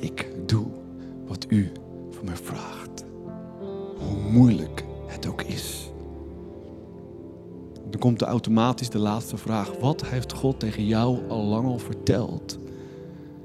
Ik 0.00 0.26
doe 0.46 0.66
wat 1.26 1.46
u 1.48 1.72
van 2.10 2.24
mij 2.24 2.36
vraagt. 2.36 3.04
Hoe 3.98 4.30
moeilijk 4.30 4.84
het 5.06 5.26
ook 5.26 5.42
is. 5.42 5.87
Dan 7.90 8.00
komt 8.00 8.20
er 8.20 8.26
automatisch 8.26 8.90
de 8.90 8.98
laatste 8.98 9.36
vraag. 9.36 9.70
Wat 9.80 10.06
heeft 10.06 10.32
God 10.32 10.60
tegen 10.60 10.86
jou 10.86 11.28
al 11.28 11.44
lang 11.44 11.66
al 11.66 11.78
verteld? 11.78 12.58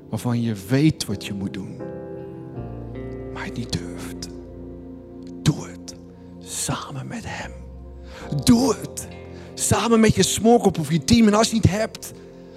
Waarvan 0.10 0.42
je 0.42 0.56
weet 0.68 1.06
wat 1.06 1.26
je 1.26 1.34
moet 1.34 1.54
doen. 1.54 1.78
Maar 3.34 3.46
het 3.46 3.58
niet 3.58 3.72
durft. 3.72 4.28
Doe 5.42 5.68
het. 5.68 5.96
Samen 6.40 7.08
met 7.08 7.24
hem. 7.26 7.52
Doe 8.44 8.76
het. 8.82 9.08
Samen 9.54 10.00
met 10.00 10.16
je 10.16 10.24
smoorkop 10.24 10.80
of 10.80 10.92
je 10.92 11.04
team. 11.04 11.28
En 11.28 11.34
als 11.34 11.50
je 11.50 11.56
het 11.56 11.64
niet 11.64 11.74
hebt, 11.74 12.12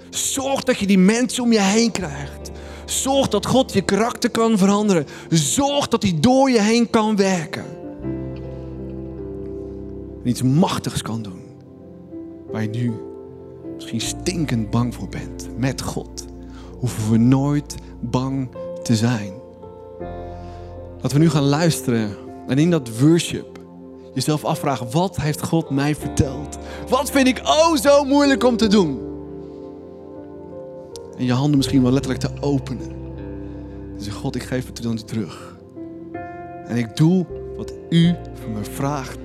zorg 0.09 0.63
dat 0.63 0.77
je 0.77 0.87
die 0.87 0.99
mensen 0.99 1.43
om 1.43 1.51
je 1.51 1.61
heen 1.61 1.91
krijgt. 1.91 2.51
Zorg 2.85 3.27
dat 3.27 3.45
God 3.45 3.73
je 3.73 3.81
karakter 3.81 4.29
kan 4.29 4.57
veranderen. 4.57 5.05
Zorg 5.29 5.87
dat 5.87 6.03
hij 6.03 6.17
door 6.19 6.49
je 6.49 6.61
heen 6.61 6.89
kan 6.89 7.15
werken. 7.15 7.65
En 10.23 10.29
iets 10.29 10.41
machtigs 10.41 11.01
kan 11.01 11.21
doen. 11.21 11.36
Waar 12.51 12.61
je 12.61 12.69
nu 12.69 12.93
misschien 13.75 14.01
stinkend 14.01 14.69
bang 14.69 14.95
voor 14.95 15.09
bent. 15.09 15.49
Met 15.57 15.81
God 15.81 16.25
hoeven 16.79 17.11
we 17.11 17.17
nooit 17.17 17.75
bang 17.99 18.49
te 18.83 18.95
zijn. 18.95 19.33
Dat 21.01 21.11
we 21.11 21.19
nu 21.19 21.29
gaan 21.29 21.43
luisteren 21.43 22.15
en 22.47 22.57
in 22.57 22.69
dat 22.69 22.99
worship 22.99 23.59
jezelf 24.13 24.45
afvragen: 24.45 24.91
wat 24.91 25.15
heeft 25.15 25.43
God 25.43 25.69
mij 25.69 25.95
verteld? 25.95 26.57
Wat 26.89 27.11
vind 27.11 27.27
ik 27.27 27.39
oh 27.43 27.75
zo 27.75 28.03
moeilijk 28.03 28.43
om 28.43 28.57
te 28.57 28.67
doen? 28.67 28.99
En 31.17 31.25
je 31.25 31.33
handen 31.33 31.57
misschien 31.57 31.81
wel 31.81 31.91
letterlijk 31.91 32.21
te 32.21 32.41
openen. 32.41 32.89
En 33.95 34.03
zeg: 34.03 34.13
God, 34.13 34.35
ik 34.35 34.43
geef 34.43 34.65
het 34.65 34.83
dan 34.83 35.03
terug. 35.03 35.57
En 36.65 36.77
ik 36.77 36.97
doe 36.97 37.25
wat 37.57 37.73
u 37.89 38.15
van 38.33 38.53
me 38.53 38.63
vraagt. 38.63 39.19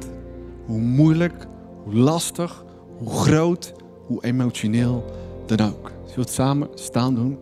Hoe 0.66 0.80
moeilijk, 0.80 1.46
hoe 1.84 1.94
lastig, 1.94 2.64
hoe 3.04 3.12
groot, 3.12 3.72
hoe 4.06 4.24
emotioneel 4.24 5.04
dan 5.46 5.60
ook. 5.60 5.90
Zullen 5.90 6.14
we 6.14 6.20
het 6.20 6.30
samen 6.30 6.68
staan 6.74 7.14
doen? 7.14 7.38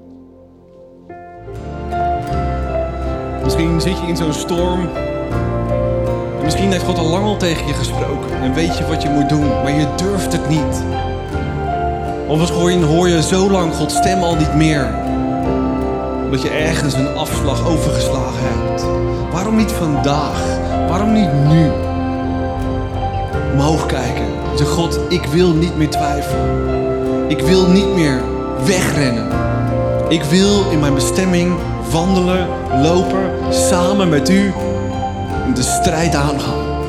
Misschien 3.44 3.80
zit 3.80 3.98
je 3.98 4.06
in 4.06 4.16
zo'n 4.16 4.32
storm. 4.32 4.88
En 6.38 6.44
misschien 6.44 6.70
heeft 6.70 6.84
God 6.84 6.98
al 6.98 7.08
lang 7.08 7.24
al 7.24 7.36
tegen 7.36 7.66
je 7.66 7.72
gesproken. 7.72 8.40
En 8.40 8.54
weet 8.54 8.78
je 8.78 8.86
wat 8.86 9.02
je 9.02 9.08
moet 9.08 9.28
doen, 9.28 9.48
maar 9.48 9.72
je 9.72 9.94
durft 9.96 10.32
het 10.32 10.48
niet. 10.48 10.84
Of 12.28 12.38
misschien 12.38 12.82
hoor 12.82 13.08
je 13.08 13.22
zo 13.22 13.50
lang 13.50 13.74
Gods 13.74 13.96
stem 13.96 14.22
al 14.22 14.36
niet 14.36 14.54
meer. 14.54 14.94
Omdat 16.24 16.42
je 16.42 16.50
ergens 16.50 16.94
een 16.94 17.16
afslag 17.16 17.66
overgeslagen 17.66 18.42
hebt. 18.42 18.86
Waarom 19.32 19.56
niet 19.56 19.72
vandaag? 19.72 20.58
Waarom 20.88 21.12
niet 21.12 21.32
nu? 21.48 21.70
Omhoog 23.52 23.86
kijken. 23.86 24.39
Zeg 24.60 24.68
God, 24.68 25.00
ik 25.08 25.24
wil 25.24 25.54
niet 25.54 25.76
meer 25.76 25.90
twijfelen. 25.90 27.28
Ik 27.28 27.40
wil 27.40 27.70
niet 27.70 27.94
meer 27.94 28.22
wegrennen. 28.64 29.26
Ik 30.08 30.22
wil 30.22 30.70
in 30.70 30.80
mijn 30.80 30.94
bestemming 30.94 31.54
wandelen, 31.90 32.46
lopen, 32.82 33.30
samen 33.50 34.08
met 34.08 34.30
u 34.30 34.52
de 35.54 35.62
strijd 35.62 36.14
aangaan. 36.14 36.82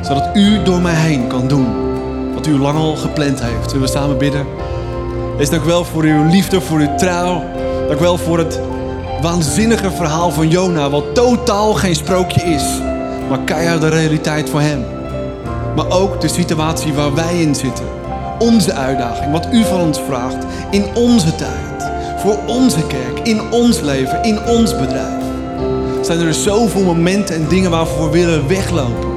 Zodat 0.00 0.30
u 0.36 0.62
door 0.62 0.80
mij 0.80 0.94
heen 0.94 1.26
kan 1.26 1.48
doen 1.48 1.66
wat 2.34 2.46
u 2.46 2.58
lang 2.58 2.78
al 2.78 2.96
gepland 2.96 3.42
heeft. 3.42 3.70
Zullen 3.70 3.86
we 3.86 3.92
samen 3.92 4.18
bidden? 4.18 4.46
Wees 5.36 5.50
dank 5.50 5.64
wel 5.64 5.84
voor 5.84 6.02
uw 6.02 6.24
liefde, 6.24 6.60
voor 6.60 6.78
uw 6.78 6.94
trouw. 6.96 7.42
Dank 7.88 8.00
wel 8.00 8.18
voor 8.18 8.38
het 8.38 8.60
waanzinnige 9.20 9.90
verhaal 9.90 10.30
van 10.30 10.48
Jona, 10.48 10.90
wat 10.90 11.14
totaal 11.14 11.74
geen 11.74 11.94
sprookje 11.94 12.40
is, 12.40 12.64
maar 13.28 13.40
keihard 13.44 13.80
de 13.80 13.88
realiteit 13.88 14.50
voor 14.50 14.60
hem. 14.60 14.93
Maar 15.76 15.90
ook 15.90 16.20
de 16.20 16.28
situatie 16.28 16.92
waar 16.92 17.14
wij 17.14 17.40
in 17.40 17.54
zitten. 17.54 17.84
Onze 18.38 18.72
uitdaging, 18.72 19.32
wat 19.32 19.48
u 19.52 19.64
van 19.64 19.80
ons 19.80 20.00
vraagt 20.00 20.46
in 20.70 20.84
onze 20.94 21.34
tijd. 21.34 21.90
Voor 22.16 22.38
onze 22.46 22.86
kerk, 22.86 23.18
in 23.22 23.52
ons 23.52 23.80
leven, 23.80 24.22
in 24.22 24.44
ons 24.46 24.76
bedrijf. 24.76 25.22
Zijn 26.02 26.20
er 26.20 26.34
zoveel 26.34 26.82
momenten 26.82 27.34
en 27.34 27.48
dingen 27.48 27.70
waarvoor 27.70 28.10
we 28.10 28.18
willen 28.18 28.48
weglopen. 28.48 29.12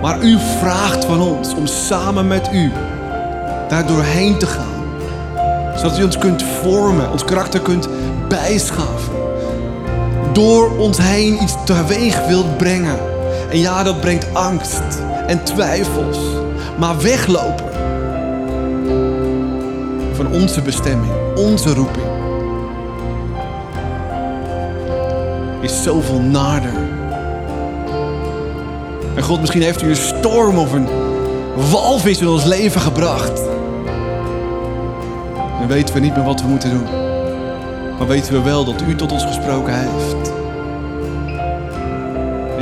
Maar 0.00 0.22
u 0.22 0.38
vraagt 0.58 1.04
van 1.04 1.20
ons 1.20 1.54
om 1.54 1.66
samen 1.66 2.26
met 2.26 2.48
u 2.52 2.72
daar 3.68 3.86
doorheen 3.86 4.38
te 4.38 4.46
gaan. 4.46 4.82
Zodat 5.76 5.98
u 5.98 6.02
ons 6.02 6.18
kunt 6.18 6.42
vormen, 6.42 7.10
ons 7.12 7.24
karakter 7.24 7.60
kunt 7.60 7.88
bijschaven. 8.28 9.12
Door 10.32 10.78
ons 10.78 10.98
heen 10.98 11.42
iets 11.42 11.54
teweeg 11.64 12.26
wilt 12.26 12.56
brengen. 12.56 13.11
En 13.52 13.58
ja, 13.58 13.82
dat 13.82 14.00
brengt 14.00 14.34
angst 14.34 14.82
en 15.26 15.44
twijfels. 15.44 16.18
Maar 16.78 16.98
weglopen 16.98 17.70
van 20.12 20.26
onze 20.26 20.62
bestemming, 20.62 21.12
onze 21.36 21.74
roeping, 21.74 22.06
is 25.60 25.82
zoveel 25.82 26.20
nader. 26.20 26.72
En 29.14 29.22
God, 29.22 29.40
misschien 29.40 29.62
heeft 29.62 29.82
u 29.82 29.88
een 29.88 29.96
storm 29.96 30.58
of 30.58 30.72
een 30.72 30.88
walvis 31.70 32.20
in 32.20 32.28
ons 32.28 32.44
leven 32.44 32.80
gebracht. 32.80 33.42
Dan 35.58 35.66
weten 35.66 35.94
we 35.94 36.00
niet 36.00 36.16
meer 36.16 36.24
wat 36.24 36.40
we 36.40 36.46
moeten 36.46 36.70
doen. 36.70 36.86
Maar 37.98 38.06
weten 38.06 38.32
we 38.32 38.42
wel 38.42 38.64
dat 38.64 38.82
u 38.88 38.96
tot 38.96 39.12
ons 39.12 39.24
gesproken 39.24 39.74
heeft. 39.78 40.41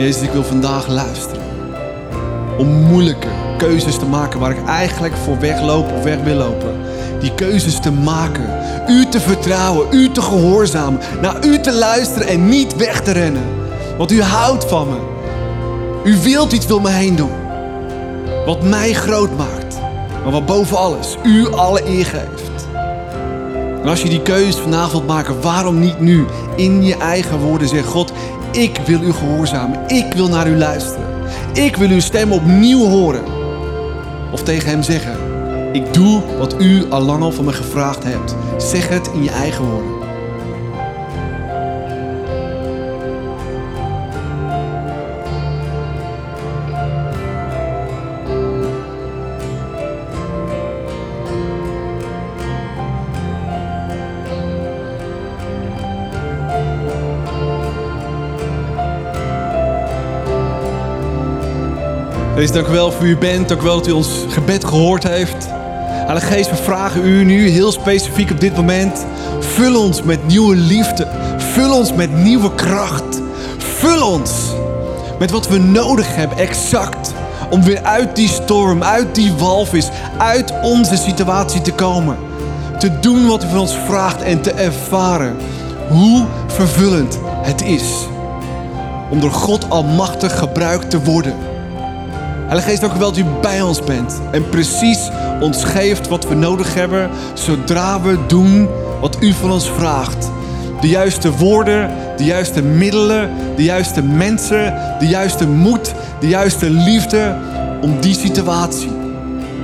Jezus, 0.01 0.23
ik 0.23 0.33
wil 0.33 0.45
vandaag 0.45 0.89
luisteren. 0.89 1.43
Om 2.59 2.69
moeilijke 2.69 3.29
keuzes 3.59 3.99
te 3.99 4.07
maken 4.07 4.41
waar 4.41 4.51
ik 4.51 4.67
eigenlijk 4.67 5.15
voor 5.25 5.39
wegloop 5.39 5.93
of 5.93 6.03
weg 6.03 6.23
wil 6.23 6.35
lopen. 6.35 6.75
Die 7.21 7.35
keuzes 7.35 7.81
te 7.81 7.93
maken. 7.93 8.59
U 8.89 9.07
te 9.07 9.21
vertrouwen, 9.21 9.87
u 9.91 10.11
te 10.11 10.23
gehoorzamen. 10.23 11.01
Naar 11.21 11.47
u 11.47 11.61
te 11.61 11.73
luisteren 11.73 12.29
en 12.29 12.49
niet 12.49 12.77
weg 12.77 13.01
te 13.01 13.13
rennen. 13.13 13.43
Want 13.99 14.13
u 14.13 14.23
houdt 14.23 14.65
van 14.65 14.89
me. 14.89 14.99
U 16.11 16.17
wilt 16.23 16.53
iets 16.53 16.67
door 16.67 16.83
me 16.83 16.91
heen 16.91 17.17
doen. 17.17 17.33
Wat 18.47 18.63
mij 18.63 18.93
groot 18.93 19.37
maakt. 19.37 19.79
Maar 20.23 20.33
wat 20.33 20.47
boven 20.47 20.77
alles 20.77 21.17
u 21.23 21.53
alle 21.53 21.87
eer 21.87 22.07
geeft. 22.07 22.51
En 23.83 23.89
als 23.89 24.03
je 24.03 24.09
die 24.09 24.23
keuze 24.23 24.61
vandaag 24.61 24.91
wilt 24.91 25.07
maken, 25.07 25.41
waarom 25.41 25.79
niet 25.79 26.01
nu 26.01 26.25
in 26.57 26.83
je 26.83 26.97
eigen 26.97 27.39
woorden 27.39 27.69
zeggen: 27.69 27.91
God, 27.91 28.13
ik 28.53 28.81
wil 28.87 29.03
u 29.03 29.13
gehoorzamen. 29.13 29.89
Ik 29.89 30.13
wil 30.13 30.29
naar 30.29 30.49
u 30.49 30.57
luisteren. 30.57 31.09
Ik 31.53 31.77
wil 31.77 31.89
uw 31.89 32.01
stem 32.01 32.33
opnieuw 32.33 32.85
horen. 32.85 33.25
Of 34.33 34.43
tegen 34.43 34.71
hem 34.71 34.83
zeggen: 34.83 35.17
Ik 35.73 35.95
doe 35.95 36.23
wat 36.39 36.61
u 36.61 36.91
al 36.91 37.01
lang 37.01 37.23
al 37.23 37.33
van 37.33 37.45
me 37.45 37.53
gevraagd 37.53 38.05
hebt. 38.05 38.37
Zeg 38.59 38.89
het 38.89 39.11
in 39.13 39.23
je 39.23 39.31
eigen 39.31 39.65
woorden. 39.65 40.00
Wees 62.41 62.53
dank 62.53 62.67
wel 62.67 62.93
voor 62.93 63.07
u 63.07 63.17
bent. 63.17 63.49
Dank 63.49 63.63
wel 63.63 63.75
dat 63.75 63.87
u 63.87 63.91
ons 63.91 64.09
gebed 64.29 64.65
gehoord 64.65 65.09
heeft. 65.09 65.47
Heilige 65.49 66.27
Geest, 66.27 66.51
we 66.51 66.57
vragen 66.57 67.05
u 67.05 67.25
nu 67.25 67.49
heel 67.49 67.73
specifiek 67.73 68.31
op 68.31 68.41
dit 68.41 68.57
moment. 68.57 69.07
Vul 69.41 69.83
ons 69.83 70.03
met 70.03 70.27
nieuwe 70.27 70.57
liefde. 70.57 71.09
Vul 71.39 71.77
ons 71.77 71.93
met 71.93 72.13
nieuwe 72.17 72.55
kracht. 72.55 73.21
Vul 73.59 74.13
ons 74.13 74.31
met 75.19 75.31
wat 75.31 75.49
we 75.49 75.59
nodig 75.59 76.17
hebben, 76.17 76.39
exact. 76.39 77.15
Om 77.51 77.63
weer 77.63 77.83
uit 77.83 78.17
die 78.17 78.29
storm, 78.29 78.83
uit 78.83 79.15
die 79.15 79.33
walvis, 79.33 79.89
uit 80.19 80.53
onze 80.63 80.97
situatie 80.97 81.61
te 81.61 81.73
komen. 81.73 82.17
Te 82.79 83.01
doen 83.01 83.27
wat 83.27 83.45
u 83.45 83.49
van 83.49 83.59
ons 83.59 83.77
vraagt 83.87 84.23
en 84.23 84.41
te 84.41 84.53
ervaren 84.53 85.37
hoe 85.89 86.27
vervullend 86.47 87.19
het 87.43 87.63
is. 87.63 88.07
Om 89.11 89.21
door 89.21 89.33
God 89.33 89.71
almachtig 89.71 90.39
gebruikt 90.39 90.91
te 90.91 91.03
worden. 91.03 91.50
Heilige 92.51 92.71
Geest, 92.71 92.83
dank 92.83 92.95
u 92.95 92.99
wel 92.99 93.13
dat 93.13 93.19
u 93.19 93.25
bij 93.41 93.63
ons 93.63 93.85
bent. 93.85 94.21
En 94.33 94.49
precies 94.49 95.09
ons 95.41 95.65
geeft 95.65 96.09
wat 96.09 96.29
we 96.29 96.35
nodig 96.35 96.75
hebben. 96.75 97.11
Zodra 97.35 98.01
we 98.01 98.19
doen 98.27 98.69
wat 99.01 99.17
u 99.21 99.33
van 99.33 99.51
ons 99.51 99.71
vraagt. 99.71 100.31
De 100.81 100.89
juiste 100.89 101.37
woorden, 101.37 101.91
de 102.17 102.25
juiste 102.25 102.63
middelen, 102.63 103.31
de 103.57 103.63
juiste 103.63 104.03
mensen, 104.03 104.75
de 104.99 105.07
juiste 105.07 105.47
moed, 105.47 105.95
de 106.21 106.29
juiste 106.29 106.71
liefde. 106.71 107.37
Om 107.81 108.01
die 108.01 108.15
situatie 108.15 108.91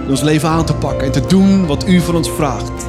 in 0.04 0.10
ons 0.10 0.22
leven 0.22 0.48
aan 0.48 0.64
te 0.64 0.74
pakken 0.74 1.06
en 1.06 1.12
te 1.12 1.26
doen 1.26 1.66
wat 1.66 1.88
u 1.88 2.00
van 2.00 2.16
ons 2.16 2.30
vraagt. 2.30 2.86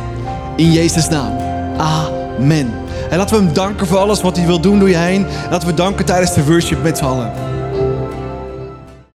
In 0.56 0.72
Jezus' 0.72 1.10
naam. 1.10 1.38
Amen. 1.78 2.74
En 3.10 3.18
laten 3.18 3.38
we 3.38 3.43
hem 3.43 3.54
danken 3.54 3.88
voor 3.88 3.98
alles 3.98 4.22
wat 4.22 4.38
hij 4.38 4.45
wil 4.45 4.60
doen 4.60 4.80
door 4.80 4.89
je 4.89 4.98
heen. 4.98 5.26
En 5.26 5.50
laten 5.52 5.68
we 5.68 5.74
danken 5.74 6.06
tijdens 6.06 6.34
de 6.34 6.45
worship 6.45 6.84
met 6.84 6.98
z'n 6.98 7.06
allen. 7.06 7.57